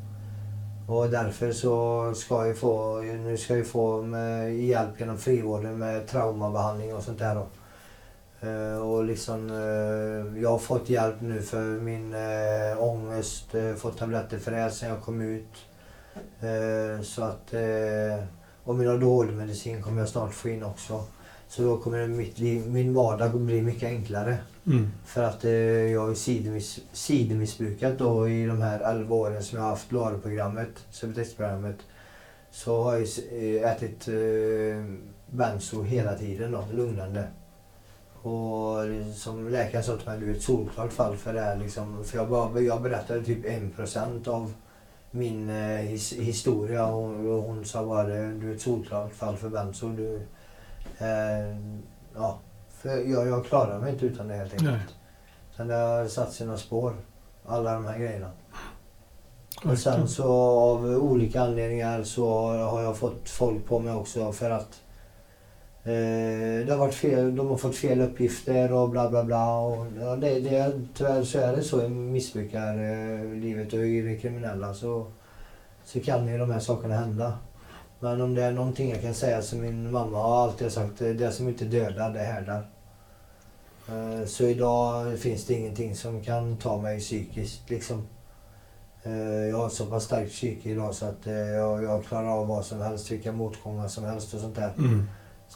Och 0.88 1.10
därför 1.10 1.52
så 1.52 2.14
ska 2.14 2.46
jag 2.46 2.58
få, 2.58 3.00
nu 3.00 3.36
ska 3.36 3.56
jag 3.56 3.66
få 3.66 4.02
med 4.02 4.54
hjälp 4.54 5.00
genom 5.00 5.18
frivården 5.18 5.78
med 5.78 6.06
traumabehandling 6.06 6.94
och 6.94 7.02
sånt 7.02 7.18
där 7.18 7.34
då. 7.34 7.46
Eh, 8.48 8.78
och 8.78 9.04
liksom, 9.04 9.50
eh, 9.50 10.42
jag 10.42 10.50
har 10.50 10.58
fått 10.58 10.88
hjälp 10.88 11.20
nu 11.20 11.42
för 11.42 11.64
min 11.64 12.14
ångest, 12.78 13.46
fått 13.76 13.98
tabletter 13.98 14.38
för 14.38 14.50
det 14.50 14.70
sen 14.70 14.88
jag 14.88 15.02
kom 15.02 15.20
ut. 15.20 15.66
Så 17.02 17.22
att, 17.22 17.54
och 18.64 18.74
min 18.74 18.88
ADHD-medicin 18.88 19.82
kommer 19.82 20.00
jag 20.00 20.08
snart 20.08 20.34
få 20.34 20.48
in 20.48 20.62
också. 20.62 21.04
Så 21.50 21.62
då 21.62 21.76
kommer 21.76 22.08
mitt 22.08 22.38
liv, 22.38 22.70
min 22.70 22.94
vardag 22.94 23.40
bli 23.40 23.62
mycket 23.62 23.88
enklare. 23.88 24.36
Mm. 24.66 24.90
För 25.04 25.22
att 25.22 25.44
eh, 25.44 25.52
jag 25.92 26.06
har 26.06 26.14
sidemiss, 26.14 26.80
sidemissbrukat 26.92 27.98
då 27.98 28.28
i 28.28 28.46
de 28.46 28.62
här 28.62 28.80
11 28.80 29.14
åren 29.14 29.42
som 29.42 29.58
jag 29.58 29.64
har 29.64 29.70
haft 29.70 29.92
LARO-programmet, 29.92 30.68
Subtextprogrammet. 30.90 31.76
Så 32.50 32.82
har 32.82 32.92
jag 32.92 33.08
eh, 33.32 33.70
ätit 33.72 34.08
eh, 34.08 34.84
benzo 35.30 35.82
hela 35.82 36.14
tiden 36.14 36.52
då, 36.52 36.64
lugnande. 36.72 37.28
Och 38.22 38.76
som 39.14 39.48
läkaren 39.48 39.84
sa 39.84 39.96
till 39.96 40.08
mig, 40.08 40.20
du 40.20 40.30
är 40.30 40.34
ett 40.34 40.42
solklart 40.42 40.92
fall 40.92 41.16
för 41.16 41.32
det 41.32 41.40
här 41.40 41.56
liksom. 41.56 42.04
För 42.04 42.18
jag, 42.18 42.28
bara, 42.28 42.60
jag 42.60 42.82
berättade 42.82 43.24
typ 43.24 43.44
1% 43.44 44.28
av 44.28 44.52
min 45.10 45.50
eh, 45.50 45.76
his, 45.76 46.12
historia 46.12 46.86
och, 46.86 47.04
och 47.04 47.42
hon 47.42 47.64
sa 47.64 47.86
bara, 47.86 48.06
du 48.06 48.50
är 48.50 48.54
ett 48.54 48.60
solklart 48.60 49.14
fall 49.14 49.36
för 49.36 49.48
benzo. 49.48 49.88
Du, 49.88 50.20
eh, 50.98 51.56
ja, 52.14 52.38
för 52.68 52.88
jag, 52.88 53.28
jag 53.28 53.46
klarar 53.46 53.78
mig 53.78 53.92
inte 53.92 54.06
utan 54.06 54.28
det 54.28 54.34
helt 54.34 54.52
enkelt. 54.52 54.70
Nej. 54.70 54.80
Sen 55.56 55.68
det 55.68 55.74
har 55.74 56.06
satt 56.06 56.32
sina 56.32 56.56
spår, 56.56 56.94
alla 57.46 57.74
de 57.74 57.84
här 57.84 57.98
grejerna. 57.98 58.30
Och 59.64 59.78
sen 59.78 60.08
så 60.08 60.32
av 60.60 60.84
olika 60.84 61.40
anledningar 61.40 62.02
så 62.02 62.48
har 62.52 62.82
jag 62.82 62.96
fått 62.96 63.28
folk 63.28 63.66
på 63.66 63.78
mig 63.78 63.94
också 63.94 64.32
för 64.32 64.50
att 64.50 64.80
eh, 65.84 66.66
det 66.66 66.70
har 66.70 66.76
varit 66.76 66.94
fel, 66.94 67.36
de 67.36 67.48
har 67.48 67.56
fått 67.56 67.76
fel 67.76 68.00
uppgifter 68.00 68.72
och 68.72 68.90
bla 68.90 69.10
bla 69.10 69.24
bla. 69.24 69.58
Och, 69.58 69.86
ja, 70.00 70.16
det, 70.16 70.40
det, 70.40 70.80
tyvärr 70.94 71.22
så 71.22 71.38
är 71.38 71.56
det 71.56 71.62
så 71.62 71.82
i 71.82 71.88
missbrukarlivet 71.88 73.72
och 73.72 73.78
i 73.78 74.00
det 74.00 74.16
kriminella 74.16 74.74
så, 74.74 75.06
så 75.84 76.00
kan 76.00 76.28
ju 76.28 76.38
de 76.38 76.50
här 76.50 76.60
sakerna 76.60 76.94
hända. 76.94 77.32
Men 78.00 78.20
om 78.20 78.34
det 78.34 78.42
är 78.44 78.52
någonting 78.52 78.90
jag 78.90 79.02
kan 79.02 79.14
säga 79.14 79.42
som 79.42 79.60
min 79.60 79.90
mamma 79.92 80.18
har 80.18 80.42
alltid 80.44 80.72
sagt, 80.72 80.98
det, 80.98 81.32
som 81.32 81.48
inte 81.48 81.64
dödar 81.64 82.10
det 82.12 82.20
härdar. 82.20 82.66
Eh, 83.88 84.26
Så 84.26 84.44
idag 84.44 85.18
finns 85.18 85.44
det 85.46 85.54
ingenting 85.54 85.96
som 85.96 86.22
kan 86.22 86.56
ta 86.56 86.76
mig 86.76 87.00
psykiskt 87.00 87.70
liksom. 87.70 88.06
Eh, 89.02 89.12
Jag 89.50 89.56
har 89.58 89.68
så 89.68 89.86
pass 89.86 90.04
starkt 90.04 90.32
psyke 90.32 90.70
idag 90.70 90.94
så 90.94 91.06
att 91.06 91.26
eh, 91.26 91.32
jag, 91.34 91.82
jag 91.82 92.04
klarar 92.04 92.28
av 92.28 92.46
vad 92.46 92.64
som 92.64 92.80
helst, 92.80 93.10
vilka 93.10 93.32
motgångar 93.32 93.88
som 93.88 94.04
helst 94.04 94.34
och 94.34 94.40
sånt 94.40 94.56
där. 94.56 94.72
Mm. 94.78 95.08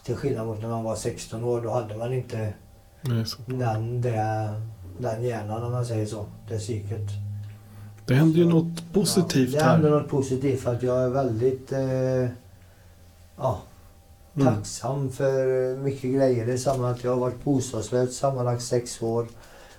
Till 0.05 0.17
skillnad 0.17 0.47
mot 0.47 0.63
när 0.63 0.69
man 0.69 0.85
var 0.85 0.97
16 0.97 1.45
år, 1.45 1.61
då 1.61 1.71
hade 1.71 1.97
man 1.97 2.13
inte 2.13 2.55
Nej, 3.01 3.25
den, 3.47 4.01
det, 4.01 4.61
den 4.99 5.23
hjärnan 5.23 5.63
om 5.63 5.73
man 5.73 5.87
säger 5.87 6.07
så, 6.07 6.27
det 6.49 6.59
psyket. 6.59 7.09
Det 8.07 8.15
händer 8.15 8.39
ju 8.39 8.45
något 8.49 8.93
positivt 8.93 9.53
ja, 9.53 9.59
Det 9.59 9.65
händer 9.65 9.91
här. 9.91 9.97
något 10.01 10.09
positivt 10.09 10.61
för 10.61 10.75
att 10.75 10.83
jag 10.83 11.03
är 11.05 11.09
väldigt 11.09 11.73
eh, 11.73 12.29
ja, 13.37 13.59
Mm. 14.37 14.55
tacksam 14.55 15.11
för 15.11 15.77
mycket 15.77 16.11
grejer. 16.15 16.47
Det 16.47 16.53
är 16.53 16.57
samma 16.57 16.91
att 16.91 17.05
jag 17.05 17.11
har 17.11 17.19
varit 17.21 17.45
bostadslös 17.45 18.17
sammanlagt 18.17 18.63
sex 18.63 19.03
år. 19.03 19.27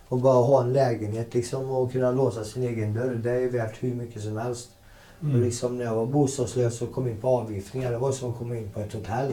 Och 0.08 0.18
bara 0.20 0.34
ha 0.46 0.62
en 0.64 0.74
lägenhet 0.74 1.34
liksom 1.34 1.72
och 1.72 1.92
kunna 1.92 2.12
låsa 2.12 2.44
sin 2.44 2.64
egen 2.64 2.94
dörr. 2.94 3.16
Det 3.24 3.32
är 3.32 3.50
värt 3.50 3.84
hur 3.84 3.96
mycket 3.96 4.22
som 4.22 4.38
helst. 4.38 4.70
Och 5.20 5.26
Mm. 5.26 5.42
liksom 5.42 5.78
när 5.78 5.86
jag 5.86 5.96
var 5.96 6.06
bostadslös 6.06 6.82
och 6.82 6.94
kom 6.94 7.08
in 7.08 7.18
på 7.22 7.28
avgiftningar, 7.28 7.92
det 7.92 7.98
var 7.98 8.12
som 8.12 8.32
att 8.32 8.38
komma 8.38 8.58
in 8.58 8.70
på 8.74 8.80
ett 8.80 8.94
hotell. 8.94 9.32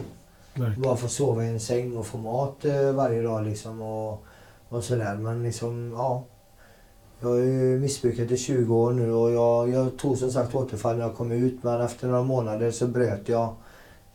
Verkligen. 0.53 0.81
Bara 0.81 0.95
få 0.95 1.07
sova 1.07 1.43
i 1.43 1.47
en 1.47 1.59
säng 1.59 1.97
och 1.97 2.05
få 2.05 2.17
mat 2.17 2.65
eh, 2.65 2.91
varje 2.91 3.21
dag 3.21 3.43
liksom 3.45 3.81
och, 3.81 4.23
och 4.69 4.83
sådär. 4.83 5.15
Men 5.15 5.43
liksom, 5.43 5.93
ja. 5.97 6.23
Jag 7.23 7.29
har 7.29 7.37
ju 7.37 7.79
missbrukat 7.79 8.31
i 8.31 8.37
20 8.37 8.75
år 8.75 8.93
nu 8.93 9.11
och 9.11 9.31
jag, 9.31 9.69
jag 9.69 9.97
tog 9.97 10.17
som 10.17 10.31
sagt 10.31 10.55
återfall 10.55 10.97
när 10.97 11.03
jag 11.03 11.15
kom 11.15 11.31
ut 11.31 11.63
men 11.63 11.81
efter 11.81 12.07
några 12.07 12.23
månader 12.23 12.71
så 12.71 12.87
bröt 12.87 13.29
jag 13.29 13.55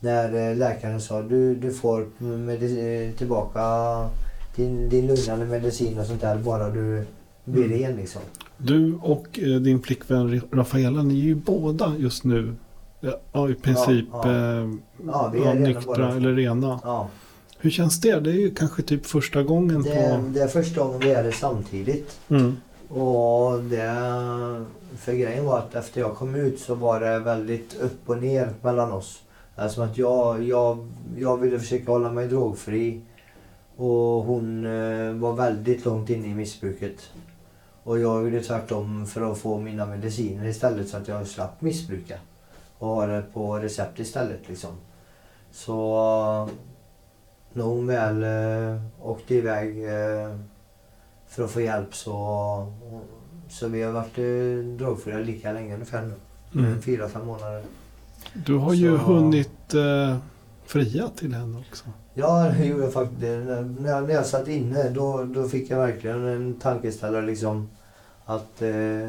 när 0.00 0.50
eh, 0.50 0.56
läkaren 0.56 1.00
sa 1.00 1.22
du, 1.22 1.54
du 1.54 1.72
får 1.72 2.00
eh, 2.00 3.14
tillbaka 3.18 3.60
din, 4.56 4.88
din 4.88 5.06
lugnande 5.06 5.46
medicin 5.46 5.98
och 5.98 6.06
sånt 6.06 6.20
där 6.20 6.38
bara 6.38 6.70
du 6.70 7.04
blir 7.44 7.64
Mm. 7.64 7.78
ren 7.78 7.96
liksom. 7.96 8.22
Du 8.56 8.98
och 9.02 9.38
eh, 9.38 9.60
din 9.60 9.82
flickvän 9.82 10.40
Rafaela, 10.52 11.02
ni 11.02 11.20
är 11.20 11.24
ju 11.24 11.34
båda 11.34 11.94
just 11.98 12.24
nu 12.24 12.54
ja, 13.32 13.50
i 13.50 13.54
princip 13.54 14.06
Ja, 14.12 14.30
ja. 14.30 14.68
Ja, 15.06 15.32
ja, 15.44 15.54
nyktra 15.54 16.12
eller 16.12 16.32
rena. 16.32 16.80
Hur 17.60 17.70
känns 17.70 18.00
det? 18.00 18.20
Det 18.20 18.30
är 18.30 18.34
ju 18.34 18.54
kanske 18.54 18.82
typ 18.82 19.06
första 19.06 19.42
gången 19.42 19.82
Det, 19.82 19.90
på... 19.90 20.28
det 20.28 20.40
är 20.40 20.48
första 20.48 20.80
gången 20.80 21.00
vi 21.00 21.10
är 21.10 21.24
det 21.24 21.32
samtidigt. 21.32 22.18
Mm. 22.28 22.56
Och 22.88 23.62
det, 23.62 24.64
för 24.96 25.12
grejen 25.12 25.44
var 25.44 25.58
att 25.58 25.74
efter 25.74 26.00
jag 26.00 26.16
kom 26.16 26.34
ut 26.34 26.60
så 26.60 26.74
var 26.74 27.00
det 27.00 27.18
väldigt 27.18 27.80
upp 27.80 28.08
och 28.08 28.22
ner 28.22 28.54
mellan 28.62 28.92
oss. 28.92 29.22
Alltså 29.56 29.82
att 29.82 29.98
jag, 29.98 30.42
jag, 30.42 30.88
jag 31.16 31.36
ville 31.36 31.58
försöka 31.58 31.92
hålla 31.92 32.12
mig 32.12 32.28
drogfri 32.28 33.00
och 33.76 34.24
hon 34.24 34.66
eh, 34.66 35.12
var 35.12 35.32
väldigt 35.32 35.84
långt 35.84 36.10
inne 36.10 36.26
i 36.26 36.34
missbruket. 36.34 37.10
Och 37.82 37.98
jag 37.98 38.24
gjorde 38.24 38.40
tvärtom 38.40 39.06
för 39.06 39.32
att 39.32 39.38
få 39.38 39.58
mina 39.58 39.86
mediciner 39.86 40.46
istället 40.46 40.88
så 40.88 40.96
att 40.96 41.08
jag 41.08 41.26
slapp 41.26 41.60
missbruka. 41.60 42.18
Och 42.78 42.88
ha 42.88 43.06
det 43.06 43.22
på 43.32 43.58
recept 43.58 43.98
istället 43.98 44.48
liksom. 44.48 44.70
Så 45.52 46.48
när 47.52 47.64
hon 47.64 47.86
väl 47.86 48.22
eh, 48.22 48.82
åkte 49.02 49.34
iväg 49.34 49.84
eh, 49.84 50.36
för 51.28 51.44
att 51.44 51.50
få 51.50 51.60
hjälp 51.60 51.94
så, 51.94 52.72
så 53.48 53.68
vi 53.68 53.82
har 53.82 53.92
varit 53.92 54.18
eh, 54.18 54.64
drogfria 54.78 55.18
lika 55.18 55.52
länge 55.52 55.74
ungefär 55.74 56.02
nu. 56.02 56.14
Mm. 56.60 56.82
Fyra, 56.82 57.08
fem 57.08 57.26
månader. 57.26 57.62
Du 58.46 58.54
har 58.56 58.74
ju 58.74 58.98
Så- 58.98 59.04
hunnit 59.04 59.74
eh, 59.74 60.16
fria 60.66 61.08
till 61.16 61.34
henne 61.34 61.58
också. 61.70 61.84
Ja, 62.14 62.52
det 62.58 62.64
gjorde 62.66 62.82
jag 62.84 62.92
faktiskt. 62.92 63.20
När 63.20 63.88
jag, 63.90 64.04
när 64.08 64.14
jag 64.14 64.26
satt 64.26 64.48
inne 64.48 64.88
då, 64.88 65.24
då 65.24 65.48
fick 65.48 65.70
jag 65.70 65.78
verkligen 65.78 66.26
en 66.26 66.54
tankeställare 66.60 67.26
liksom 67.26 67.68
att 68.24 68.62
eh, 68.62 69.08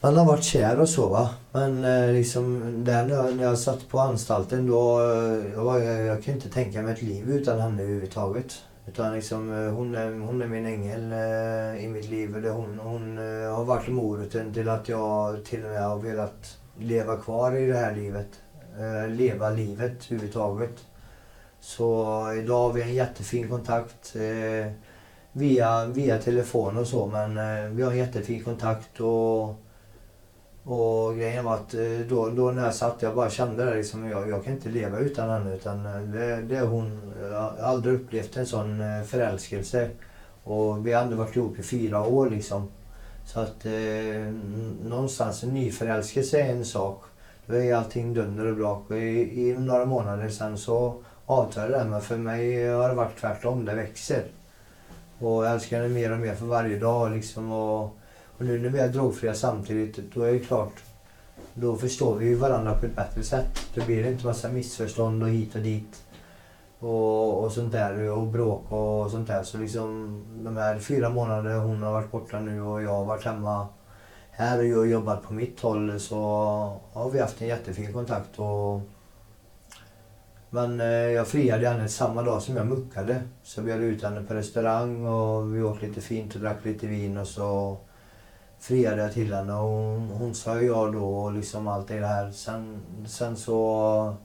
man 0.00 0.16
har 0.16 0.24
varit 0.26 0.44
kär 0.44 0.80
och 0.80 0.88
så 0.88 1.08
va. 1.08 1.30
Men 1.52 1.84
eh, 1.84 2.12
liksom 2.12 2.60
där 2.84 3.06
när 3.06 3.14
jag, 3.14 3.36
när 3.36 3.44
jag 3.44 3.58
satt 3.58 3.88
på 3.88 3.98
anstalten 4.00 4.66
då 4.66 5.00
eh, 5.00 5.52
jag, 5.54 5.84
jag, 5.84 6.06
jag 6.06 6.22
kan 6.24 6.34
inte 6.34 6.48
tänka 6.48 6.82
mig 6.82 6.92
ett 6.92 7.02
liv 7.02 7.30
utan 7.30 7.60
henne 7.60 7.82
överhuvudtaget. 7.82 8.54
Utan 8.88 9.14
liksom, 9.14 9.52
eh, 9.52 9.72
hon, 9.72 9.94
är, 9.94 10.18
hon 10.18 10.42
är 10.42 10.46
min 10.46 10.66
ängel 10.66 11.12
eh, 11.12 11.84
i 11.84 11.88
mitt 11.88 12.10
liv. 12.10 12.36
Eller 12.36 12.50
hon 12.50 12.78
hon 12.78 13.18
eh, 13.18 13.54
har 13.56 13.64
varit 13.64 13.88
moroten 13.88 14.54
till 14.54 14.68
att 14.68 14.88
jag 14.88 15.44
till 15.44 15.64
och 15.64 15.70
med 15.70 15.82
har 15.82 15.98
velat 15.98 16.58
leva 16.78 17.16
kvar 17.16 17.56
i 17.56 17.66
det 17.66 17.76
här 17.76 17.94
livet. 17.94 18.28
Eh, 18.78 19.10
leva 19.10 19.50
livet 19.50 20.06
överhuvudtaget. 20.10 20.84
Så 21.60 22.02
idag 22.32 22.62
har 22.62 22.72
vi 22.72 22.82
en 22.82 22.94
jättefin 22.94 23.48
kontakt 23.48 24.16
eh, 24.16 24.72
via, 25.32 25.86
via 25.86 26.18
telefon 26.18 26.76
och 26.76 26.86
så 26.86 27.06
men 27.06 27.38
eh, 27.38 27.70
vi 27.70 27.82
har 27.82 27.90
en 27.90 27.98
jättefin 27.98 28.44
kontakt 28.44 29.00
och 29.00 29.54
och 30.64 31.16
grejen 31.16 31.44
var 31.44 31.54
att 31.54 31.74
eh, 31.74 31.80
då, 32.08 32.28
då 32.28 32.50
när 32.50 32.64
jag 32.64 32.74
satt, 32.74 33.02
jag 33.02 33.14
bara 33.14 33.30
kände 33.30 33.64
det 33.64 33.74
liksom, 33.74 34.08
jag, 34.08 34.28
jag 34.28 34.44
kan 34.44 34.52
inte 34.52 34.68
leva 34.68 34.98
utan 34.98 35.30
henne. 35.30 35.54
Utan 35.54 35.86
eh, 35.86 36.00
det, 36.00 36.42
det 36.42 36.56
är 36.56 36.66
hon, 36.66 37.12
eh, 37.20 37.28
jag 37.28 37.40
har 37.40 37.56
aldrig 37.62 37.94
upplevt 37.94 38.36
en 38.36 38.46
sån 38.46 38.82
förälskelse. 39.06 39.90
Och 40.44 40.86
vi 40.86 40.92
har 40.92 41.02
ändå 41.02 41.16
varit 41.16 41.36
ihop 41.36 41.58
i 41.58 41.62
fyra 41.62 42.06
år 42.06 42.30
liksom. 42.30 42.68
Så 43.26 43.40
att 43.40 43.66
eh, 43.66 44.32
någonstans 44.88 45.42
en 45.42 45.54
nyförälskelse 45.54 46.40
är 46.40 46.52
en 46.52 46.64
sak. 46.64 47.04
Då 47.46 47.56
är 47.56 47.74
allting 47.74 48.14
dunder 48.14 48.46
och 48.46 48.56
brak. 48.56 48.90
Och 48.90 48.96
i, 48.96 49.48
I 49.48 49.54
några 49.58 49.84
månader 49.84 50.28
sen 50.28 50.58
så 50.58 50.94
avtar 51.26 51.68
det. 51.68 51.84
Men 51.84 52.00
för 52.00 52.16
mig 52.16 52.68
har 52.68 52.88
det 52.88 52.94
varit 52.94 53.20
tvärtom, 53.20 53.64
det 53.64 53.74
växer. 53.74 54.24
Och 55.18 55.44
jag 55.44 55.52
älskar 55.52 55.82
henne 55.82 55.94
mer 55.94 56.12
och 56.12 56.18
mer 56.18 56.34
för 56.34 56.46
varje 56.46 56.78
dag 56.78 57.10
liksom. 57.10 57.52
Och, 57.52 57.98
och 58.38 58.44
nu 58.44 58.58
när 58.58 58.68
vi 58.68 58.78
är 58.78 58.88
drogfria 58.88 59.34
samtidigt, 59.34 60.14
då 60.14 60.22
är 60.22 60.32
det 60.32 60.38
klart. 60.38 60.82
Då 61.54 61.76
förstår 61.76 62.16
vi 62.16 62.34
varandra 62.34 62.74
på 62.74 62.86
ett 62.86 62.96
bättre 62.96 63.22
sätt. 63.22 63.66
Då 63.74 63.84
blir 63.84 64.02
det 64.02 64.08
inte 64.08 64.26
massa 64.26 64.48
missförstånd 64.48 65.22
och 65.22 65.28
hit 65.28 65.54
och 65.54 65.60
dit. 65.60 66.02
Och, 66.78 67.44
och 67.44 67.52
sånt 67.52 67.72
där 67.72 68.10
och 68.10 68.26
bråk 68.26 68.72
och 68.72 69.10
sånt 69.10 69.26
där. 69.26 69.42
Så 69.42 69.58
liksom 69.58 70.20
de 70.44 70.56
här 70.56 70.78
fyra 70.78 71.10
månaderna 71.10 71.58
hon 71.58 71.82
har 71.82 71.92
varit 71.92 72.10
borta 72.10 72.40
nu 72.40 72.62
och 72.62 72.82
jag 72.82 72.90
har 72.90 73.04
varit 73.04 73.24
hemma 73.24 73.66
här 74.30 74.58
och 74.58 74.66
jag 74.66 74.78
har 74.78 74.84
jobbat 74.84 75.22
på 75.22 75.32
mitt 75.32 75.60
håll 75.60 76.00
så 76.00 76.16
har 76.92 77.10
vi 77.10 77.20
haft 77.20 77.42
en 77.42 77.48
jättefin 77.48 77.92
kontakt. 77.92 78.38
Och, 78.38 78.80
men 80.50 80.80
eh, 80.80 80.86
jag 80.86 81.28
friade 81.28 81.68
henne 81.68 81.88
samma 81.88 82.22
dag 82.22 82.42
som 82.42 82.56
jag 82.56 82.66
muckade. 82.66 83.22
Så 83.42 83.62
bjöd 83.62 83.80
ut 83.80 84.02
henne 84.02 84.22
på 84.22 84.34
restaurang 84.34 85.06
och 85.06 85.54
vi 85.54 85.62
åt 85.62 85.82
lite 85.82 86.00
fint 86.00 86.34
och 86.34 86.40
drack 86.40 86.64
lite 86.64 86.86
vin 86.86 87.16
och 87.16 87.26
så 87.26 87.78
friade 88.60 89.02
jag 89.02 89.12
till 89.12 89.34
henne 89.34 89.52
och 89.54 90.00
hon, 90.18 90.34
sa 90.34 90.60
ja 90.60 90.86
då 90.86 91.04
och 91.04 91.32
liksom 91.32 91.68
allt 91.68 91.88
det 91.88 92.06
här. 92.06 92.30
Sen, 92.30 92.80
sen 93.06 93.36
så 93.36 94.16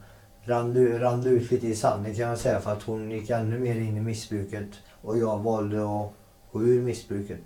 rann 0.43 0.73
det, 0.73 0.99
rann 0.99 1.21
det 1.21 1.29
ut 1.29 1.51
lite 1.51 1.67
i 1.67 1.75
sanden 1.75 2.15
kan 2.15 2.27
man 2.27 2.37
säga 2.37 2.59
för 2.59 2.71
att 2.71 2.83
hon 2.83 3.11
gick 3.11 3.29
ännu 3.29 3.59
mer 3.59 3.75
in 3.75 3.97
i 3.97 4.01
missbruket 4.01 4.67
och 5.01 5.17
jag 5.17 5.39
valde 5.39 5.77
att 5.77 6.09
gå 6.51 6.61
ur 6.63 6.81
missbruket. 6.81 7.41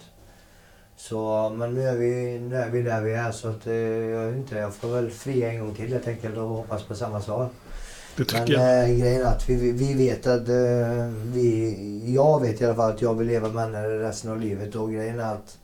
Så, 0.96 1.50
men 1.58 1.74
nu 1.74 1.84
är 1.88 1.96
vi, 1.96 2.40
nu 2.40 2.56
är 2.56 2.70
vi 2.70 2.82
där 2.82 3.02
vi 3.02 3.14
är 3.14 3.32
så 3.32 3.50
att 3.50 3.68
eh, 3.68 3.74
jag 3.76 4.34
inte, 4.38 4.56
jag 4.58 4.74
får 4.74 4.88
väl 4.88 5.10
fria 5.10 5.52
en 5.52 5.60
gång 5.60 5.76
till 5.76 5.94
helt 5.94 6.08
enkelt 6.08 6.38
och 6.38 6.48
hoppas 6.48 6.84
på 6.84 6.96
samma 6.96 7.22
svar. 7.22 7.50
Det 8.18 8.26
tycker 8.26 8.58
Men 8.58 8.66
jag. 8.68 8.90
äh, 8.90 8.98
grejen 9.00 9.22
är 9.22 9.26
att 9.26 9.50
vi, 9.50 9.72
vi 9.72 9.94
vet 9.94 10.28
att 10.28 10.50
eh, 10.50 11.08
vi, 11.24 12.14
jag 12.16 12.42
vet 12.42 12.62
i 12.62 12.66
alla 12.66 12.76
fall 12.76 12.92
att 12.92 13.02
jag 13.02 13.14
vill 13.14 13.28
leva 13.28 13.50
med 13.50 13.64
henne 13.64 13.88
resten 13.88 14.32
av 14.32 14.40
livet 14.42 14.76
och 14.76 14.92
grejen 14.92 15.20
är 15.20 15.34
att 15.34 15.58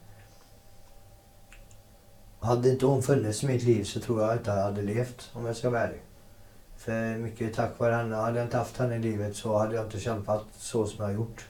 hade 2.44 2.70
inte 2.70 2.86
hon 2.86 3.04
funnits 3.04 3.44
i 3.44 3.48
mitt 3.48 3.64
liv 3.64 3.84
så 3.84 4.00
tror 4.00 4.22
jag 4.22 4.34
inte 4.34 4.50
jag 4.52 4.64
hade 4.64 4.82
levt 4.82 5.30
om 5.34 5.46
jag 5.46 5.56
ska 5.56 5.70
vara 5.70 5.82
ärlig. 5.82 6.02
För 6.78 7.18
mycket 7.18 7.54
tack 7.56 7.80
vare 7.80 7.96
henne, 7.96 8.16
hade 8.16 8.38
jag 8.38 8.46
inte 8.48 8.58
haft 8.58 8.78
henne 8.78 8.96
i 8.96 9.00
livet 9.00 9.36
så 9.36 9.58
hade 9.58 9.76
jag 9.76 9.86
inte 9.86 10.00
kämpat 10.00 10.44
så 10.58 10.86
som 10.86 10.96
jag 11.00 11.06
har 11.06 11.14
gjort. 11.14 11.46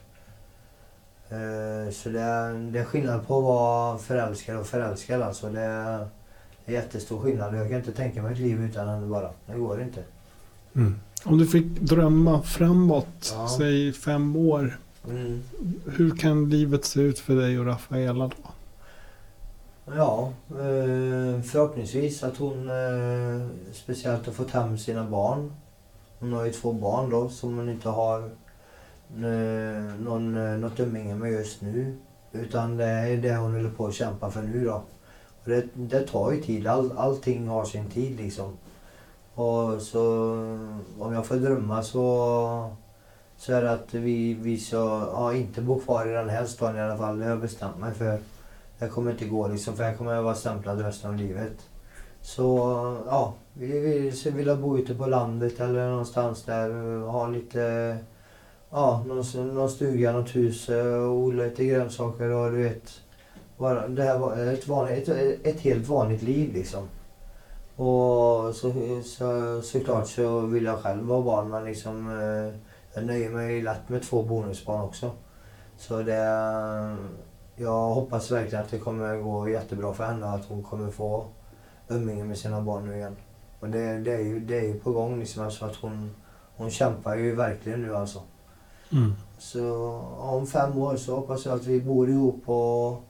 Eh, 1.30 1.92
Så 1.94 2.10
det 2.10 2.20
är, 2.22 2.72
det 2.72 2.80
är 2.80 2.84
skillnad 2.86 3.28
på 3.28 3.38
att 3.38 3.44
vara 3.44 3.98
förälskad 3.98 4.58
och 4.58 4.68
förälskad 4.68 5.22
alltså. 5.22 5.50
Det 5.50 5.62
är, 5.62 6.08
det 6.66 6.72
är 6.72 6.82
jättestor 6.82 7.20
skillnad. 7.20 7.56
Jag 7.56 7.70
kan 7.70 7.78
inte 7.78 7.92
tänka 7.92 8.22
mig 8.22 8.34
ett 8.34 8.40
liv 8.40 8.62
utan 8.64 8.88
henne 8.88 9.08
bara. 9.08 9.30
Det 9.46 9.54
går 9.60 9.82
inte. 9.82 10.04
Mm. 10.76 11.00
Om 11.26 11.38
du 11.38 11.48
fick 11.48 11.66
drömma 11.80 12.42
framåt, 12.42 13.34
Ja. 13.34 13.48
säg 13.58 13.94
fem 13.94 14.36
år. 14.36 14.80
Mm. 15.10 15.42
Hur 15.86 16.16
kan 16.18 16.50
livet 16.50 16.86
se 16.86 17.02
ut 17.02 17.20
för 17.20 17.36
dig 17.36 17.60
och 17.60 17.66
Rafaela 17.66 18.28
då? 18.28 18.50
Ja, 19.86 20.32
eh, 20.50 21.41
förhoppningsvis 21.41 22.24
att 22.24 22.38
hon 22.38 22.69
eh, 22.69 23.48
speciellt 23.74 24.26
har 24.26 24.34
fått 24.34 24.52
hem 24.52 24.78
sina 24.78 25.04
barn. 25.04 25.54
Hon 26.19 26.34
har 26.34 26.46
ju 26.46 26.52
två 26.52 26.74
barn 26.74 27.10
då 27.10 27.30
som 27.30 27.58
hon 27.58 27.69
inte 27.69 27.89
har 27.89 28.19
eh, 29.15 30.00
någon, 30.00 30.62
något 30.62 30.80
umgänge 30.80 31.15
med 31.15 31.32
just 31.32 31.62
nu. 31.62 31.98
Utan 32.32 32.78
det 32.78 32.86
är 32.86 33.17
det 33.17 33.36
hon 33.36 33.54
håller 33.54 33.69
på 33.69 33.88
att 33.88 33.93
kämpa 33.93 34.32
för 34.32 34.41
nu 34.41 34.65
då. 34.65 34.84
Och 35.43 35.50
det, 35.50 35.65
det 35.74 36.08
tar 36.08 36.32
ju 36.32 36.41
tid. 36.41 36.67
All, 36.67 36.98
allting 36.98 37.48
har 37.48 37.65
sin 37.65 37.89
tid 37.89 38.17
liksom. 38.17 38.58
Och 39.34 39.82
så 39.82 40.02
om 41.00 41.13
jag 41.13 41.26
får 41.26 41.36
drömma 41.36 41.84
så, 41.84 42.76
så 43.38 43.54
är 43.54 43.62
det 43.62 43.72
att 43.72 43.93
vi, 43.93 44.34
vi 44.34 44.58
ska 44.58 45.10
ja, 45.13 45.34
inte 45.34 45.62
bo 45.62 45.80
kvar 45.80 46.08
i 46.08 46.13
den 46.13 46.30
här 46.30 46.46
staden 46.46 46.78
i 46.78 46.82
alla 46.82 46.98
fall. 46.98 47.19
Det 47.19 47.26
har 47.26 47.32
jag 47.32 47.41
bestämt 47.41 47.78
mig 47.78 47.93
för. 47.93 48.19
Det 48.84 48.89
kommer 48.89 49.12
inte 49.12 49.26
gå 49.26 49.48
liksom, 49.48 49.76
för 49.76 49.84
jag 49.84 49.98
kommer 49.98 50.13
att 50.13 50.24
vara 50.24 50.36
stämplad 50.36 50.82
resten 50.82 51.12
av 51.12 51.17
livet. 51.17 51.69
Så 52.22 52.58
ja, 53.06 53.34
vi 53.54 53.80
vill, 53.80 54.34
vill 54.34 54.58
bo 54.58 54.78
ute 54.78 54.96
på 54.96 55.06
landet 55.06 55.60
eller 55.60 55.89
någonstans 55.89 56.43
där 56.43 56.76
och 56.76 57.12
ha 57.12 57.28
lite, 57.28 57.98
ja, 58.69 59.04
någon, 59.08 59.56
någon 59.56 59.69
stuga, 59.69 60.12
något 60.12 60.36
hus 60.36 60.69
och 60.69 61.12
odla 61.12 61.43
lite 61.43 61.65
grönsaker 61.65 62.30
och 62.30 62.52
du 62.52 62.63
vet. 62.63 62.91
Bara, 63.58 63.88
det 63.88 64.04
här 64.04 64.19
var 64.19 64.38
ett, 64.38 64.67
vanligt, 64.67 65.10
ett, 65.10 65.48
ett 65.48 65.60
helt 65.60 65.88
vanligt 65.88 66.22
liv 66.22 66.54
liksom. 66.54 66.88
Och 67.76 68.56
så, 68.56 68.74
så, 69.04 69.62
såklart 69.62 70.08
så 70.08 70.39
vill 70.39 70.63
jag 70.63 70.80
själv 70.80 71.04
vara 71.04 71.22
barn 71.22 71.50
men 71.50 71.65
liksom 71.65 72.10
eh, 72.10 72.60
jag 72.93 73.06
nöjer 73.06 73.30
mig 73.30 73.62
lätt 73.62 73.89
med 73.89 74.04
två 74.04 74.24
bonusbarn 74.24 74.82
också. 74.82 75.12
Så 75.78 76.02
det, 76.02 76.24
jag 77.56 77.89
hoppas 77.89 78.32
verkligen 78.32 78.63
att 78.63 78.72
det 78.72 78.80
kommer 78.80 79.18
gå 79.18 79.50
jättebra 79.50 79.94
för 79.94 80.04
henne 80.04 80.26
och 80.26 80.34
att 80.34 80.46
hon 80.46 80.63
kommer 80.63 80.92
få 80.92 81.26
umgänge 81.88 82.24
med 82.24 82.38
sina 82.38 82.62
barn 82.62 82.86
nu 82.86 82.96
igen. 82.96 83.16
Och 83.60 83.70
det, 83.70 84.00
det, 84.00 84.13
är, 84.13 84.22
ju, 84.22 84.39
det 84.39 84.58
är 84.60 84.63
ju 84.63 84.80
på 84.80 84.92
gång 84.92 85.20
liksom. 85.20 85.44
Alltså 85.44 85.66
att 85.66 85.76
hon, 85.76 86.12
hon 86.58 86.70
kämpar 86.70 87.16
ju 87.16 87.36
verkligen 87.36 87.82
nu 87.82 87.96
alltså. 87.96 88.22
Mm. 88.92 89.13
Så 89.38 89.66
om 90.20 90.48
fem 90.48 90.78
år 90.78 90.96
så 90.96 91.16
hoppas 91.16 91.46
jag 91.46 91.56
att 91.56 91.66
vi 91.66 91.82
bor 91.82 92.10
ihop 92.10 92.50
och 92.50 93.04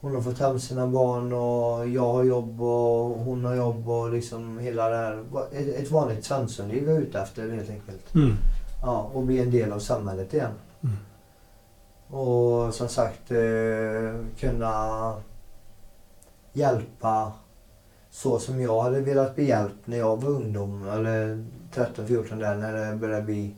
hon 0.00 0.14
har 0.14 0.22
fått 0.22 0.38
hem 0.38 0.60
sina 0.60 0.86
barn 0.86 1.32
och 1.32 1.88
jag 1.88 2.12
har 2.12 2.24
jobb 2.24 2.62
och 2.62 3.18
hon 3.18 3.44
har 3.44 3.54
jobb 3.54 3.88
och 3.88 4.12
liksom 4.12 4.58
hela 4.58 4.88
det 4.88 4.96
här. 4.96 5.24
Ett, 5.52 5.90
vanligt 5.90 6.24
Svenssonliv 6.24 6.88
är 6.88 6.92
jag 6.92 7.02
ute 7.02 7.20
efter 7.20 7.50
helt 7.50 7.70
enkelt. 7.70 8.14
Mm. 8.14 8.32
Ja, 8.82 9.10
och 9.14 9.22
bli 9.22 9.38
en 9.38 9.50
del 9.50 9.72
av 9.72 9.78
samhället 9.78 10.34
igen. 10.34 10.52
Mm. 10.82 10.96
Och 12.10 12.74
som 12.74 12.88
sagt 12.88 13.30
eh, 13.30 14.20
kunna 14.38 15.14
hjälpa 16.52 17.32
så 18.10 18.38
som 18.38 18.60
jag 18.60 18.82
hade 18.82 19.00
velat 19.00 19.34
bli 19.34 19.48
hjälpt 19.48 19.86
när 19.86 19.96
jag 19.98 20.22
var 20.22 20.30
ungdom. 20.30 20.88
Eller 20.88 21.44
13-14 21.74 22.38
där 22.40 22.54
när 22.54 22.90
det 22.90 22.96
började 22.96 23.22
bli. 23.22 23.54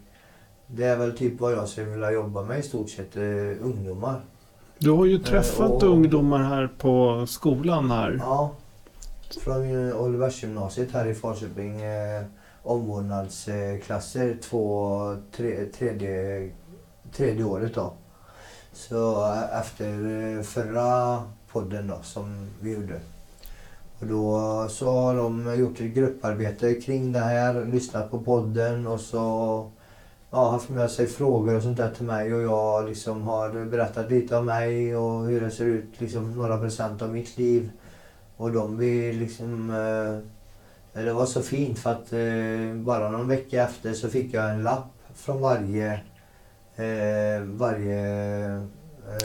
Det 0.66 0.84
är 0.84 0.96
väl 0.96 1.16
typ 1.18 1.40
vad 1.40 1.52
jag 1.52 1.68
skulle 1.68 1.86
vilja 1.90 2.10
jobba 2.12 2.42
med 2.42 2.58
i 2.58 2.62
stort 2.62 2.90
sett. 2.90 3.16
Eh, 3.16 3.22
ungdomar. 3.62 4.20
Du 4.78 4.90
har 4.90 5.04
ju 5.06 5.18
träffat 5.18 5.70
och- 5.70 5.82
ungdomar 5.82 6.38
här 6.38 6.70
på 6.78 7.24
skolan 7.28 7.90
här. 7.90 8.16
Ja. 8.20 8.50
Från 9.44 9.88
eh, 9.88 9.96
Oliversgymnasiet 9.96 10.92
här 10.92 11.06
i 11.06 11.14
Falköping. 11.14 11.80
Eh, 11.82 12.22
omvårdnadsklasser 12.62 14.36
två, 14.42 15.00
tre, 15.36 15.64
tredje, 15.64 16.48
tredje 17.12 17.44
året 17.44 17.74
då. 17.74 17.92
Så 18.78 19.32
efter 19.52 19.86
eh, 20.36 20.42
förra 20.42 21.22
podden 21.52 21.86
då 21.86 21.98
som 22.02 22.50
vi 22.60 22.72
gjorde. 22.72 23.00
Och 24.00 24.06
då 24.06 24.66
så 24.70 24.90
har 24.90 25.16
de 25.16 25.58
gjort 25.58 25.80
ett 25.80 25.94
grupparbete 25.94 26.74
kring 26.74 27.12
det 27.12 27.18
här, 27.18 27.64
lyssnat 27.64 28.10
på 28.10 28.18
podden 28.18 28.86
och 28.86 29.00
så 29.00 29.70
ja, 30.30 30.50
haft 30.50 30.68
med 30.68 30.90
sig 30.90 31.06
frågor 31.06 31.54
och 31.54 31.62
sånt 31.62 31.76
där 31.76 31.90
till 31.90 32.04
mig 32.06 32.34
och 32.34 32.42
jag 32.42 32.88
liksom 32.88 33.22
har 33.22 33.64
berättat 33.64 34.10
lite 34.10 34.36
om 34.36 34.46
mig 34.46 34.96
och 34.96 35.26
hur 35.26 35.40
det 35.40 35.50
ser 35.50 35.64
ut, 35.64 36.00
liksom 36.00 36.36
några 36.36 36.58
procent 36.58 37.02
av 37.02 37.12
mitt 37.12 37.38
liv. 37.38 37.70
Och 38.36 38.52
de 38.52 38.76
blir 38.76 39.12
liksom... 39.12 39.70
Eh, 39.70 41.02
det 41.04 41.12
var 41.12 41.26
så 41.26 41.42
fint 41.42 41.78
för 41.78 41.90
att 41.90 42.12
eh, 42.12 42.82
bara 42.84 43.10
någon 43.10 43.28
vecka 43.28 43.62
efter 43.62 43.92
så 43.92 44.08
fick 44.08 44.34
jag 44.34 44.50
en 44.50 44.62
lapp 44.62 44.92
från 45.14 45.40
varje... 45.40 46.00
Eh, 46.78 47.42
varje... 47.42 48.68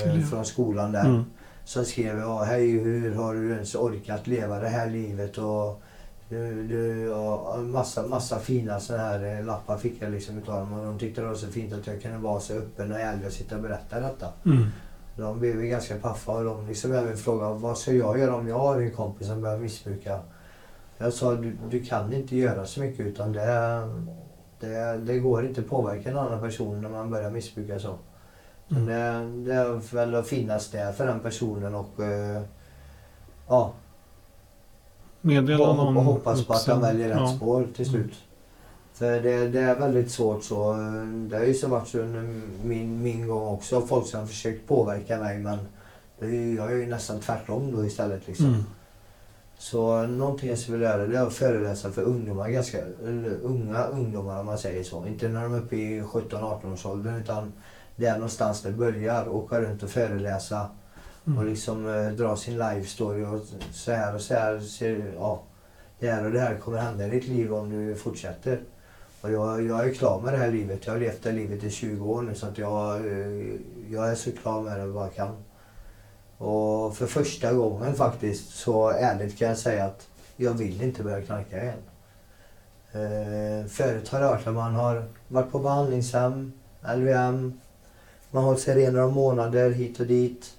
Eh, 0.06 0.20
från 0.30 0.46
skolan 0.46 0.92
där. 0.92 1.06
Mm. 1.06 1.24
Som 1.66 1.86
skrev 1.86 2.20
ja, 2.20 2.44
hej 2.44 2.72
hur 2.72 3.16
har 3.16 3.34
du 3.34 3.52
ens 3.52 3.76
orkat 3.76 4.28
leva 4.28 4.60
det 4.60 4.68
här 4.68 4.90
livet 4.90 5.38
och 5.38 5.82
du, 6.30 6.68
du, 6.68 7.14
och 7.14 7.64
massa, 7.64 8.08
massa 8.08 8.40
fina 8.40 8.80
sådana 8.80 9.04
här 9.04 9.38
eh, 9.38 9.46
lappar 9.46 9.78
fick 9.78 10.02
jag 10.02 10.12
liksom 10.12 10.38
utav 10.38 10.60
dem 10.60 10.74
och 10.74 10.86
de 10.86 11.00
tyckte 11.00 11.22
det 11.22 11.28
var 11.28 11.36
så 11.36 11.48
fint 11.48 11.74
att 11.74 11.88
jag 11.88 12.02
kunde 12.02 12.18
vara 12.18 12.40
så 12.40 12.54
öppen 12.54 12.92
och 12.92 13.00
ärlig 13.00 13.28
och 13.28 13.34
sitta 13.34 13.56
och 13.56 13.62
berätta 13.62 14.00
detta. 14.00 14.28
Mm. 14.46 14.66
De 15.18 15.40
blev 15.40 15.64
ju 15.64 15.70
ganska 15.70 15.96
paffa 15.96 16.32
och 16.32 16.44
de 16.44 16.68
liksom 16.68 16.92
även 16.92 17.18
frågade 17.18 17.54
vad 17.54 17.78
ska 17.78 17.92
jag 17.94 18.20
göra 18.20 18.36
om 18.36 18.48
jag 18.48 18.60
har 18.60 18.82
en 18.82 18.92
kompis 18.92 19.28
som 19.28 19.42
börjar 19.42 19.58
missbruka. 19.58 20.20
Jag 20.98 21.14
sa 21.14 21.36
du, 21.36 21.58
du 21.70 21.84
kan 21.84 22.14
inte 22.14 22.36
göra 22.36 22.66
så 22.66 22.80
mycket 22.80 23.06
utan 23.06 23.32
det, 23.32 23.80
det, 24.64 24.98
det 24.98 25.20
går 25.20 25.46
inte 25.46 25.62
att 25.62 25.70
påverka 25.70 26.10
en 26.10 26.18
annan 26.18 26.40
person 26.40 26.82
när 26.82 26.90
man 26.90 27.10
börjar 27.10 27.32
missbruka 27.32 27.80
så. 27.80 27.96
Mm. 28.72 28.86
Det, 28.86 29.52
det 29.52 29.54
är 29.60 29.96
väl 29.96 30.16
att 30.16 30.28
finnas 30.28 30.70
där 30.70 30.92
för 30.92 31.08
den 31.08 31.20
personen 31.20 31.76
och 31.76 32.00
eh, 32.00 32.42
ja, 33.48 33.74
Meddela 35.22 35.70
och, 35.70 35.76
någon 35.76 35.98
och 35.98 36.04
hoppas 36.04 36.46
på 36.46 36.54
att 36.54 36.68
han 36.68 36.82
väljer 36.82 37.08
rätt 37.10 37.18
Ja. 37.18 37.28
spår 37.28 37.68
till 37.76 37.86
slut. 37.86 38.14
För 38.94 39.22
det, 39.22 39.48
det 39.48 39.60
är 39.60 39.80
väldigt 39.80 40.12
svårt 40.12 40.44
så. 40.44 40.74
Det 41.30 41.38
har 41.38 41.44
ju 41.46 41.54
så 41.54 41.68
varit 41.68 41.88
så 41.88 42.00
under 42.00 42.42
min, 42.64 43.04
min 43.04 43.28
gång 43.28 43.48
också. 43.48 43.82
Folk 43.82 44.08
som 44.08 44.20
har 44.20 44.28
försökt 44.28 44.68
påverka 44.68 45.20
mig 45.20 45.40
men 45.40 45.58
det 46.20 46.54
jag 46.54 46.72
är 46.72 46.76
ju 46.76 46.86
nästan 46.86 47.20
tvärtom 47.20 47.72
då 47.72 47.86
istället. 47.86 48.28
Liksom. 48.28 48.46
Mm. 48.46 48.64
Så 49.64 50.08
någonting 50.08 50.50
jag 50.50 50.60
skulle 50.60 50.78
vilja 50.78 50.90
göra 50.90 51.08
det 51.08 51.18
är 51.18 51.28
att 51.28 51.34
föreläsa 51.34 51.92
för 51.92 52.02
ungdomar, 52.02 52.50
ganska 52.50 52.78
unga 53.44 53.84
ungdomar 53.84 54.40
om 54.40 54.46
man 54.46 54.58
säger 54.58 54.84
så. 54.84 55.06
Inte 55.06 55.28
när 55.28 55.44
de 55.44 55.54
är 55.54 55.58
uppe 55.58 55.76
i 55.76 56.02
17-18 56.02 56.74
års 56.74 56.86
åldern 56.86 57.16
utan 57.16 57.54
där 57.96 58.14
någonstans 58.14 58.62
det 58.62 58.72
börjar. 58.72 59.30
Åka 59.30 59.62
runt 59.62 59.84
och 59.84 59.90
föreläsa 59.90 60.70
och 61.24 61.32
Mm. 61.32 61.48
liksom 61.48 61.88
eh, 61.88 62.12
dra 62.12 62.36
sin 62.36 62.58
life 62.58 62.88
story 62.88 63.26
och 63.26 63.42
så 63.72 63.92
här 63.92 64.16
och 64.16 64.22
så 64.22 64.34
här. 64.34 64.60
Ser, 64.60 65.14
ja, 65.16 65.44
det 66.00 66.12
här 66.12 66.26
och 66.26 66.32
det 66.32 66.40
här 66.40 66.58
kommer 66.58 66.78
hända 66.78 67.08
i 67.08 67.10
ditt 67.10 67.28
liv 67.28 67.54
om 67.54 67.70
du 67.70 67.96
fortsätter. 67.96 68.60
Och 69.22 69.32
jag, 69.32 69.62
jag 69.62 69.90
är 69.90 69.94
klar 69.94 70.22
med 70.22 70.34
det 70.34 70.38
här 70.38 70.52
livet. 70.52 70.86
Jag 70.86 70.94
har 70.94 71.00
levt 71.00 71.24
det 71.24 71.30
här 71.30 71.38
livet 71.38 71.64
i 71.64 71.70
20 71.70 72.10
år 72.10 72.22
nu 72.22 72.36
så 72.36 72.46
att 72.46 72.58
jag, 72.58 72.96
eh, 72.96 73.56
jag 73.90 74.12
är 74.12 74.16
så 74.16 74.32
klar 74.32 74.62
med 74.62 74.78
det 74.78 74.80
jag 74.80 74.94
bara 74.94 75.10
kan. 75.10 75.36
Och 76.38 76.98
för 76.98 77.08
första 77.08 77.54
gången 77.54 77.96
faktiskt 77.96 78.56
så 78.56 78.90
ärligt 78.90 79.38
kan 79.38 79.48
jag 79.48 79.58
säga 79.58 79.86
att 79.86 80.08
jag 80.36 80.54
vill 80.54 80.82
inte 80.82 81.04
börja 81.04 81.22
knarka 81.22 81.64
igen. 81.64 81.80
Eh, 82.92 83.68
förut 83.68 84.10
har 84.10 84.20
jag 84.20 84.28
hört 84.28 84.48
att 84.48 84.54
man 84.54 84.76
har 84.76 85.06
varit 85.28 85.52
på 85.52 85.60
behandlingshem, 85.60 86.54
LVM, 86.96 87.60
man 88.32 88.44
har 88.44 88.50
hållit 88.50 88.62
sig 88.62 88.76
ren 88.76 88.94
några 88.94 89.08
månader 89.08 89.72
hit 89.72 90.00
och 90.00 90.06
dit. 90.06 90.54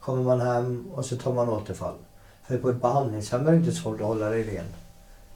Kommer 0.00 0.22
man 0.22 0.40
hem 0.40 0.86
och 0.94 1.04
så 1.04 1.16
tar 1.16 1.32
man 1.32 1.48
återfall. 1.48 1.94
För 2.42 2.58
på 2.58 2.70
ett 2.70 2.82
behandlingshem 2.82 3.46
är 3.46 3.50
det 3.50 3.56
inte 3.56 3.72
svårt 3.72 4.00
att 4.00 4.06
hålla 4.06 4.28
dig 4.28 4.42
ren. 4.42 4.64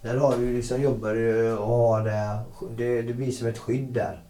Där 0.02 0.16
har 0.16 0.36
du 0.36 0.52
liksom, 0.52 0.82
jobbar 0.82 1.14
du 1.14 1.52
och 1.52 1.66
har 1.66 2.04
det, 2.04 2.38
det, 2.76 3.02
det 3.02 3.12
blir 3.12 3.32
som 3.32 3.48
ett 3.48 3.58
skydd 3.58 3.92
där. 3.92 4.22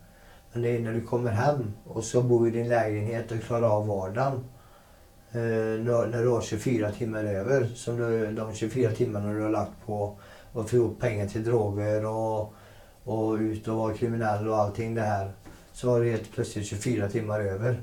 Men 0.52 0.62
det 0.62 0.76
är 0.76 0.80
när 0.80 0.92
du 0.92 1.00
kommer 1.00 1.30
hem 1.30 1.72
och 1.86 2.04
så 2.04 2.22
bor 2.22 2.48
i 2.48 2.50
din 2.50 2.68
lägenhet 2.68 3.32
och 3.32 3.40
klarar 3.40 3.76
av 3.76 3.86
vardagen. 3.86 4.44
Eh, 5.34 5.84
när, 5.84 6.22
du 6.22 6.28
har 6.28 6.40
24 6.40 6.90
timmar 6.90 7.24
över, 7.24 7.66
som 7.74 7.96
du, 7.96 8.32
de 8.32 8.54
24 8.54 8.92
timmarna 8.92 9.32
du 9.32 9.40
har 9.40 9.50
lagt 9.50 9.86
på 9.86 10.16
att 10.54 10.70
få 10.70 10.76
ihop 10.76 11.00
pengar 11.00 11.26
till 11.26 11.44
droger 11.44 12.06
och, 12.06 12.54
och 13.04 13.34
ut 13.34 13.68
och 13.68 13.76
vara 13.76 13.94
kriminell 13.94 14.48
och 14.48 14.58
allting 14.58 14.94
det 14.94 15.00
här. 15.00 15.32
Så 15.72 15.90
har 15.90 16.00
du 16.00 16.10
helt 16.10 16.32
plötsligt 16.32 16.66
24 16.66 17.08
timmar 17.08 17.40
över. 17.40 17.80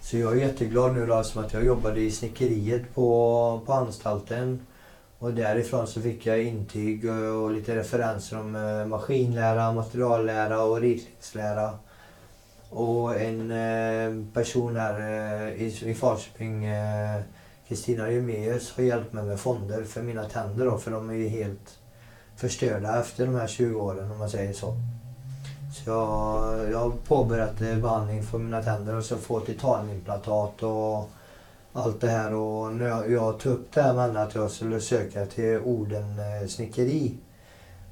Så 0.00 0.18
jag 0.18 0.32
är 0.32 0.36
jätteglad 0.36 0.94
nu 0.94 1.06
då 1.06 1.24
som 1.24 1.44
att 1.44 1.52
jag 1.52 1.64
jobbade 1.64 2.00
i 2.00 2.10
snickeriet 2.10 2.94
på, 2.94 3.60
på 3.66 3.72
anstalten. 3.72 4.66
Och 5.18 5.34
därifrån 5.34 5.86
så 5.86 6.00
fick 6.00 6.26
jag 6.26 6.42
intyg 6.42 7.10
och, 7.10 7.50
lite 7.50 7.76
referenser 7.76 8.40
om 8.40 8.56
eh, 8.56 8.86
maskinlära, 8.86 9.72
materiallära 9.72 10.62
och 10.62 10.80
ritningslära. 10.80 11.70
Och 12.74 13.20
en 13.20 13.50
eh, 13.50 14.24
person 14.32 14.76
här 14.76 15.00
eh, 15.00 15.62
i, 15.62 15.94
Falköping, 15.94 16.64
eh, 16.64 17.20
Kristina 17.68 18.10
Jumeus, 18.10 18.72
har 18.76 18.82
hjälpt 18.82 19.12
mig 19.12 19.24
med 19.24 19.40
fonder 19.40 19.84
för 19.84 20.02
mina 20.02 20.24
tänder 20.24 20.66
då, 20.66 20.78
för 20.78 20.90
de 20.90 21.10
är 21.10 21.14
ju 21.14 21.28
helt 21.28 21.78
förstörda 22.36 23.00
efter 23.00 23.26
de 23.26 23.34
här 23.34 23.46
20 23.46 23.80
åren 23.80 24.10
om 24.10 24.18
man 24.18 24.30
säger 24.30 24.52
så. 24.52 24.74
Så 25.74 25.90
jag, 25.90 26.70
jag 26.70 26.78
har 26.78 26.90
påbörjat 26.90 27.58
behandling 27.58 28.22
för 28.22 28.38
mina 28.38 28.62
tänder 28.62 28.96
och 28.96 29.04
så 29.04 29.16
få 29.16 29.40
titanimplantat 29.40 30.62
och 30.62 31.10
allt 31.72 32.00
det 32.00 32.10
här. 32.10 32.34
Och 32.34 32.72
när 32.72 32.88
jag, 32.88 33.10
jag 33.10 33.38
tog 33.38 33.52
upp 33.52 33.72
det 33.72 33.82
här 33.82 33.94
med 33.94 34.04
henne 34.04 34.22
att 34.22 34.34
jag 34.34 34.50
skulle 34.50 34.80
söka 34.80 35.26
till 35.26 35.58
Orden 35.58 36.04
snickeri. 36.48 37.14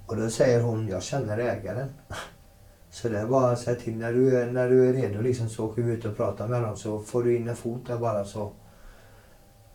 Och 0.06 0.16
då 0.16 0.30
säger 0.30 0.60
hon, 0.60 0.88
jag 0.88 1.02
känner 1.02 1.38
ägaren. 1.38 1.88
Så 2.90 3.08
det 3.08 3.18
är 3.18 3.26
bara 3.26 3.50
att 3.50 3.58
säga 3.60 3.80
till 3.80 3.96
när 3.96 4.12
du 4.12 4.36
är, 4.40 4.50
när 4.52 4.68
du 4.70 4.88
är 4.88 4.92
redo 4.92 5.22
liksom, 5.22 5.48
så 5.48 5.64
åker 5.64 5.82
vi 5.82 5.92
ut 5.92 6.04
och 6.04 6.16
pratar 6.16 6.48
med 6.48 6.62
dem 6.62 6.76
så 6.76 6.98
får 7.00 7.22
du 7.22 7.36
in 7.36 7.48
en 7.48 7.56
fot 7.56 7.80
där 7.86 7.98
bara 7.98 8.24
så. 8.24 8.50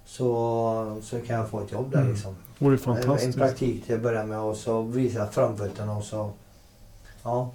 Så, 0.06 0.98
så 1.04 1.20
kan 1.22 1.36
jag 1.36 1.50
få 1.50 1.60
ett 1.62 1.72
jobb 1.72 1.92
där 1.92 2.00
Mm. 2.00 2.12
liksom. 2.14 2.36
Vore 2.60 2.74
En, 2.74 2.74
en 2.74 2.80
fantastiskt. 3.04 3.38
praktik 3.38 3.86
till 3.86 3.96
att 3.96 4.02
börja 4.02 4.26
med 4.26 4.40
och 4.40 4.56
så 4.58 4.82
visa 4.82 5.28
framfötterna 5.28 5.98
och 5.98 6.04
så... 6.04 6.30
Ja. 7.24 7.52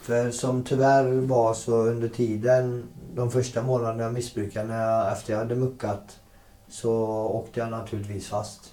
För 0.00 0.30
som 0.30 0.64
tyvärr 0.64 1.20
var 1.20 1.54
så 1.54 1.76
under 1.76 2.08
tiden, 2.08 2.84
de 3.14 3.30
första 3.30 3.62
månaderna 3.62 4.02
jag 4.02 4.12
missbrukade, 4.12 4.66
när 4.68 4.82
jag, 4.90 5.12
efter 5.12 5.32
jag 5.32 5.38
hade 5.40 5.54
muckat, 5.54 6.20
så 6.68 6.94
åkte 7.26 7.60
jag 7.60 7.70
naturligtvis 7.70 8.28
fast. 8.28 8.72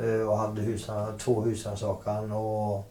Eh, 0.00 0.28
Och 0.28 0.38
hade 0.38 0.62
husan, 0.62 1.18
två 1.18 1.40
husrannsakan 1.42 2.32
och 2.32 2.84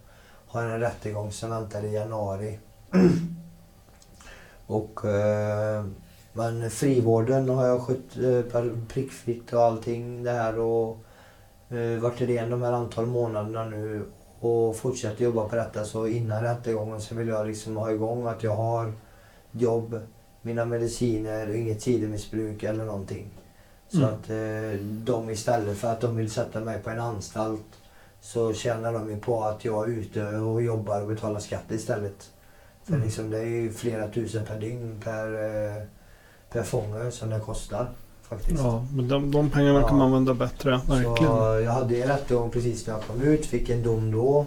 har 0.47 0.63
en 0.63 0.79
rättegång 0.79 1.31
som 1.31 1.49
väntar 1.49 1.85
i 1.85 1.93
januari. 1.93 2.59
och, 4.67 5.05
eh, 5.05 5.85
men 6.33 6.71
frivården 6.71 7.49
har 7.49 7.67
jag 7.67 7.81
skött 7.81 8.17
eh, 8.53 8.63
prickfritt 8.87 9.53
och 9.53 9.61
allting 9.61 10.23
det 10.23 10.31
här 10.31 10.59
och 10.59 10.97
eh, 11.69 11.99
varit 12.01 12.21
ren 12.21 12.49
de 12.49 12.61
här 12.61 12.71
antal 12.71 13.05
månaderna 13.05 13.65
nu 13.65 14.05
och 14.39 14.75
fortsätter 14.75 15.23
jobba 15.23 15.47
på 15.47 15.55
detta. 15.55 15.85
Så 15.85 16.07
innan 16.07 16.43
rättegången 16.43 17.01
så 17.01 17.15
vill 17.15 17.27
jag 17.27 17.47
liksom 17.47 17.77
ha 17.77 17.91
igång 17.91 18.27
att 18.27 18.43
jag 18.43 18.55
har 18.55 18.93
jobb, 19.51 19.99
mina 20.41 20.65
mediciner, 20.65 21.55
inget 21.55 21.81
sidomissbruk 21.81 22.63
eller 22.63 22.85
någonting. 22.85 23.29
Så 23.89 23.97
Mm. 23.97 24.09
att 24.09 24.29
eh, 24.29 24.85
de 24.85 25.29
istället 25.29 25.77
för 25.77 25.87
att 25.87 26.01
de 26.01 26.15
vill 26.15 26.31
sätta 26.31 26.59
mig 26.59 26.79
på 26.83 26.89
en 26.89 26.99
anstalt 26.99 27.65
så 28.33 28.53
tjänar 28.53 28.93
de 28.93 29.09
ju 29.09 29.17
på 29.19 29.43
att 29.43 29.65
jag 29.65 29.83
är 29.83 29.87
ute 29.93 30.25
och 30.37 30.61
jobbar 30.61 31.01
och 31.01 31.07
betalar 31.07 31.39
skatt 31.39 31.71
istället. 31.71 32.29
För 32.83 32.93
Mm. 32.93 33.05
liksom 33.05 33.29
det 33.29 33.37
är 33.39 33.45
ju 33.45 33.73
flera 33.73 34.07
tusen 34.07 34.45
per 34.45 34.59
dygn 34.59 35.01
per, 35.03 35.33
eh, 35.33 35.83
per 36.51 36.63
fånge 36.63 37.11
som 37.11 37.29
det 37.29 37.39
kostar. 37.39 37.89
Faktiskt. 38.21 38.61
Ja, 38.63 38.85
men 38.95 39.07
de, 39.07 39.31
de 39.31 39.49
pengarna 39.49 39.79
Ja. 39.79 39.87
kan 39.87 39.97
man 39.97 40.05
använda 40.07 40.33
bättre. 40.33 40.69
Verkligen. 40.71 41.17
Så 41.17 41.61
jag 41.65 41.71
hade 41.71 41.95
en 42.01 42.07
rättegång 42.07 42.49
precis 42.49 42.87
när 42.87 42.93
jag 42.93 43.03
kom 43.03 43.21
ut, 43.21 43.45
fick 43.45 43.69
en 43.69 43.83
dom 43.83 44.11
då. 44.11 44.45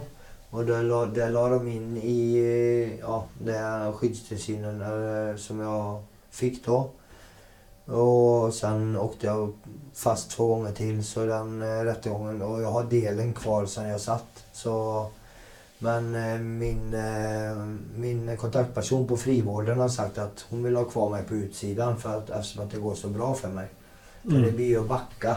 Och 0.51 0.65
där 0.65 0.83
la, 0.83 1.07
där 1.07 1.31
la 1.31 1.49
de 1.49 1.69
in 1.69 1.97
i 1.97 2.99
ja, 3.01 3.25
den 3.39 3.93
skyddstillsynen 3.93 4.81
eh, 5.31 5.37
som 5.37 5.61
jag 5.61 6.03
fick 6.31 6.65
då. 6.67 6.91
Och 7.91 8.55
sen 8.55 8.97
åkte 8.97 9.27
jag 9.27 9.53
fast 9.95 10.31
två 10.31 10.47
gånger 10.47 10.73
till 10.73 11.05
så 11.05 11.25
den 11.25 11.63
eh, 11.63 11.67
rättegången 11.85 12.43
och 12.43 12.63
jag 12.63 12.71
har 12.71 12.85
delen 12.85 13.33
kvar 13.33 13.67
sen 13.67 13.89
jag 13.89 14.01
satt. 14.01 14.45
Så, 14.53 15.07
men 15.79 16.15
eh, 16.15 16.41
min, 16.41 16.95
eh, 16.95 17.57
min 17.95 18.37
kontaktperson 18.37 19.07
på 19.07 19.17
frivården 19.17 19.79
har 19.81 19.89
sagt 19.89 20.19
att 20.19 20.45
hon 20.51 20.63
vill 20.63 20.77
ha 20.77 20.85
kvar 20.85 21.11
mig 21.11 21.25
på 21.25 21.35
utsidan 21.35 21.97
för 21.97 22.19
att, 22.19 22.31
eftersom 22.31 22.65
att 22.65 22.71
det 22.71 22.79
går 22.81 22.95
så 22.95 23.09
bra 23.09 23.35
för 23.35 23.49
mig. 23.49 23.69
För 24.23 24.31
det 24.31 24.37
Mm. 24.37 24.57
blir 24.57 24.67
ju 24.67 24.81
att 24.81 24.89
backa. 24.89 25.37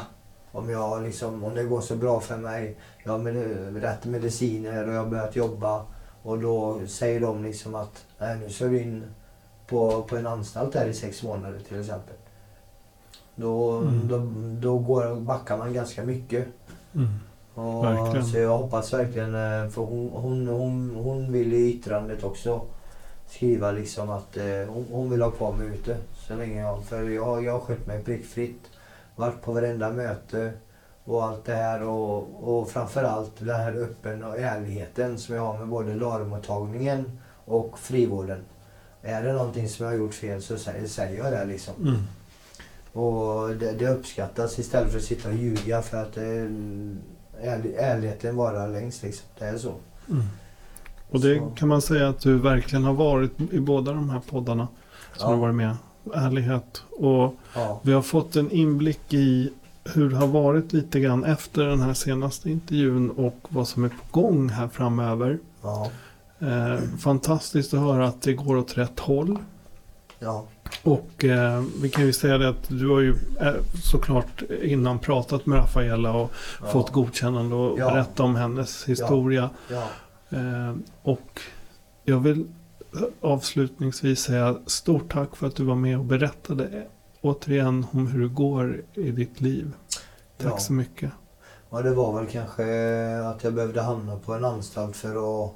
Om, 0.51 0.69
jag 0.69 1.03
liksom, 1.03 1.43
om 1.43 1.55
det 1.55 1.63
går 1.63 1.81
så 1.81 1.95
bra 1.95 2.19
för 2.19 2.37
mig, 2.37 2.77
jag 3.03 3.11
har 3.11 3.19
med, 3.19 3.83
rätt 3.83 4.05
mediciner 4.05 4.87
och 4.87 4.93
jag 4.93 5.03
har 5.03 5.09
börjat 5.09 5.35
jobba. 5.35 5.85
Och 6.23 6.39
då 6.39 6.79
säger 6.87 7.19
de 7.19 7.43
liksom 7.43 7.75
att 7.75 8.05
nej, 8.19 8.37
nu 8.39 8.49
ska 8.49 8.65
du 8.65 8.81
in 8.81 9.03
på, 9.67 10.03
på 10.03 10.17
en 10.17 10.27
anstalt 10.27 10.75
här 10.75 10.85
i 10.85 10.93
sex 10.93 11.23
månader 11.23 11.59
till 11.67 11.79
exempel. 11.79 12.15
Då, 13.35 13.77
Mm. 13.77 14.07
då, 14.07 14.27
då 14.69 14.77
går, 14.79 15.15
backar 15.15 15.57
man 15.57 15.73
ganska 15.73 16.03
mycket. 16.03 16.47
Mm. 16.95 17.07
Och, 17.53 17.85
Verkligen. 17.85 18.25
Så 18.25 18.37
jag 18.37 18.57
hoppas 18.57 18.93
verkligen, 18.93 19.35
eh, 19.35 19.69
för 19.69 19.81
hon, 19.81 20.09
hon, 20.13 20.47
hon, 20.47 20.95
hon 21.03 21.31
vill 21.31 21.53
i 21.53 21.73
yttrandet 21.73 22.23
också 22.23 22.61
skriva 23.29 23.71
liksom 23.71 24.09
att 24.09 24.37
eh, 24.37 24.73
hon, 24.91 25.09
vill 25.09 25.21
ha 25.21 25.31
kvar 25.31 25.53
mig 25.53 25.67
ute 25.67 25.97
så 26.27 26.35
länge 26.35 26.61
jag, 26.61 26.83
för 26.83 27.09
jag, 27.09 27.43
jag 27.43 27.53
har 27.53 27.59
skött 27.59 27.87
mig 27.87 28.03
prickfritt. 28.03 28.61
Varit 29.15 29.41
på 29.41 29.51
varenda 29.51 29.89
möte 29.91 30.51
och 31.05 31.23
allt 31.23 31.45
det 31.45 31.55
här 31.55 31.83
och, 31.83 32.27
och 32.43 32.69
framförallt 32.69 33.31
den 33.39 33.55
här 33.55 33.73
öppen 33.75 34.23
och 34.23 34.39
ärligheten 34.39 35.17
som 35.17 35.35
jag 35.35 35.41
har 35.41 35.57
med 35.57 35.67
både 35.67 35.93
LARO-mottagningen 35.95 37.19
och 37.45 37.79
frivården. 37.79 38.39
Är 39.01 39.23
det 39.23 39.33
någonting 39.33 39.69
som 39.69 39.85
jag 39.85 39.93
har 39.93 39.97
gjort 39.97 40.13
fel 40.13 40.41
så 40.41 40.57
säger, 40.57 40.87
säger 40.87 41.23
jag 41.23 41.33
det 41.33 41.45
liksom. 41.45 41.73
Mm. 41.81 42.01
Och 42.93 43.49
det, 43.49 43.71
det 43.71 43.87
uppskattas 43.89 44.59
istället 44.59 44.91
för 44.91 44.97
att 44.97 45.03
sitta 45.05 45.29
och 45.29 45.35
ljuga 45.35 45.81
för 45.81 45.97
att 46.01 46.17
eh, 46.17 46.23
ärlig, 47.41 47.75
ärligheten 47.77 48.35
varar 48.35 48.67
längst 48.67 49.03
liksom. 49.03 49.25
Det 49.39 49.45
är 49.45 49.57
så. 49.57 49.73
Mm. 50.09 50.23
Och 51.09 51.19
det 51.19 51.39
Så. 51.39 51.49
kan 51.55 51.67
man 51.67 51.81
säga 51.81 52.09
att 52.09 52.19
du 52.19 52.37
verkligen 52.39 52.83
har 52.83 52.93
varit 52.93 53.31
i 53.51 53.59
båda 53.59 53.93
de 53.93 54.09
här 54.09 54.19
poddarna 54.29 54.67
som 55.17 55.29
Ja. 55.29 55.35
har 55.35 55.41
varit 55.41 55.55
med. 55.55 55.75
Ärlighet. 56.13 56.83
Och 56.91 57.35
Ja. 57.55 57.79
vi 57.83 57.93
har 57.93 58.01
fått 58.01 58.35
en 58.35 58.51
inblick 58.51 59.13
i 59.13 59.53
hur 59.83 60.09
det 60.09 60.15
har 60.15 60.27
varit 60.27 60.73
lite 60.73 60.99
grann 60.99 61.23
efter 61.23 61.63
den 61.63 61.81
här 61.81 61.93
senaste 61.93 62.49
intervjun 62.49 63.09
och 63.11 63.35
vad 63.49 63.67
som 63.67 63.83
är 63.83 63.89
på 63.89 64.21
gång 64.21 64.49
här 64.49 64.67
framöver. 64.67 65.39
ja. 65.61 65.89
Eh, 66.39 66.79
fantastiskt 66.99 67.73
att 67.73 67.79
höra 67.79 68.07
att 68.07 68.21
det 68.21 68.33
går 68.33 68.57
åt 68.57 68.77
rätt 68.77 68.99
håll. 68.99 69.37
Ja. 70.23 70.45
Och 70.83 71.25
eh, 71.25 71.63
vi 71.81 71.89
kan 71.89 72.05
ju 72.05 72.13
säga 72.13 72.37
det 72.37 72.49
att 72.49 72.67
du 72.69 72.89
har 72.89 72.99
ju 72.99 73.15
eh, 73.39 73.53
såklart 73.83 74.41
innan 74.61 74.99
pratat 74.99 75.45
med 75.45 75.57
Rafaela 75.57 76.13
och 76.13 76.31
ja. 76.61 76.67
fått 76.67 76.91
godkännande 76.91 77.55
och 77.55 77.79
Ja. 77.79 77.91
berätta 77.91 78.23
om 78.23 78.35
hennes 78.35 78.85
historia. 78.85 79.49
Ja. 79.69 79.83
Eh, 80.29 80.75
och 81.03 81.41
jag 82.03 82.19
vill 82.19 82.47
avslutningsvis 83.21 84.19
säga 84.19 84.55
stort 84.65 85.11
tack 85.11 85.35
för 85.35 85.47
att 85.47 85.55
du 85.55 85.63
var 85.63 85.75
med 85.75 85.97
och 85.97 86.05
berättade 86.05 86.87
återigen 87.21 87.85
om 87.91 88.07
hur 88.07 88.21
det 88.21 88.33
går 88.33 88.81
i 88.93 89.11
ditt 89.11 89.41
liv. 89.41 89.71
Tack 90.37 90.61
så 90.61 90.73
mycket. 90.73 91.11
Ja, 91.69 91.81
det 91.81 91.93
var 91.93 92.19
väl 92.19 92.27
kanske 92.31 92.63
att 93.25 93.43
jag 93.43 93.53
behövde 93.53 93.81
hamna 93.81 94.15
på 94.15 94.33
en 94.33 94.45
anstalt 94.45 94.95
för 94.95 95.45
att 95.45 95.51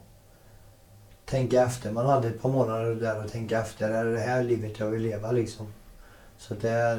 tänka 1.29 1.63
efter. 1.63 1.91
Man 1.91 2.05
hade 2.05 2.27
ett 2.27 2.41
par 2.41 2.49
månader 2.49 2.95
där 2.95 3.19
att 3.25 3.31
tänka 3.31 3.59
efter. 3.61 3.89
Är 3.89 4.05
det 4.05 4.13
det 4.13 4.19
här 4.19 4.43
livet 4.43 4.79
jag 4.79 4.87
vill 4.87 5.01
leva 5.01 5.31
liksom? 5.31 5.67
Så 6.37 6.53
det, 6.53 6.95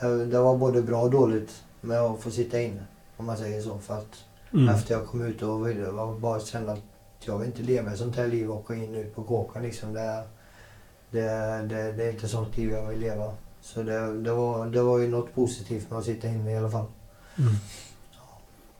det, 0.00 0.26
det 0.26 0.38
var 0.38 0.56
både 0.56 0.82
bra 0.82 1.02
och 1.02 1.10
dåligt 1.10 1.62
med 1.80 2.00
att 2.00 2.20
få 2.20 2.30
sitta 2.30 2.60
inne. 2.60 2.82
Om 3.16 3.26
man 3.26 3.36
säger 3.36 3.62
så. 3.62 3.78
För 3.78 3.94
att 3.98 4.24
Mm. 4.52 4.68
efter 4.68 4.94
jag 4.94 5.06
kom 5.06 5.22
ut 5.26 5.42
och 5.42 5.68
ville- 5.68 5.90
var 5.90 6.18
bara 6.18 6.40
kände 6.40 6.72
att 6.72 6.80
jag 7.24 7.38
vill 7.38 7.46
inte 7.46 7.62
leva 7.62 7.92
ett 7.92 7.98
sånt 7.98 8.16
här 8.16 8.26
liv 8.26 8.50
och 8.50 8.56
åka 8.56 8.74
in 8.74 8.94
och 8.94 9.00
ut 9.00 9.14
på 9.14 9.22
kåkan 9.22 9.62
liksom. 9.62 9.92
Det, 9.92 10.22
det, 11.10 11.20
det, 11.68 11.92
det 11.92 12.04
är 12.04 12.10
inte 12.12 12.28
sånt 12.28 12.56
liv 12.56 12.70
jag 12.70 12.86
vill 12.86 13.00
leva. 13.00 13.32
Så 13.60 13.82
det, 13.82 14.22
det, 14.22 14.32
var, 14.32 14.66
det 14.66 14.82
var 14.82 14.98
ju 14.98 15.08
något 15.08 15.34
positivt 15.34 15.90
med 15.90 15.98
att 15.98 16.04
sitta 16.04 16.28
inne 16.28 16.52
i 16.52 16.56
alla 16.56 16.70
fall. 16.70 16.84
Mm. 17.38 17.52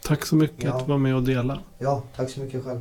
Tack 0.02 0.26
så 0.26 0.36
mycket 0.36 0.64
Ja. 0.64 0.72
att 0.74 0.84
du 0.86 0.90
var 0.90 0.98
med 0.98 1.14
och 1.16 1.22
dela. 1.22 1.60
Ja, 1.78 2.02
tack 2.16 2.30
så 2.30 2.40
mycket 2.40 2.64
själv. 2.64 2.80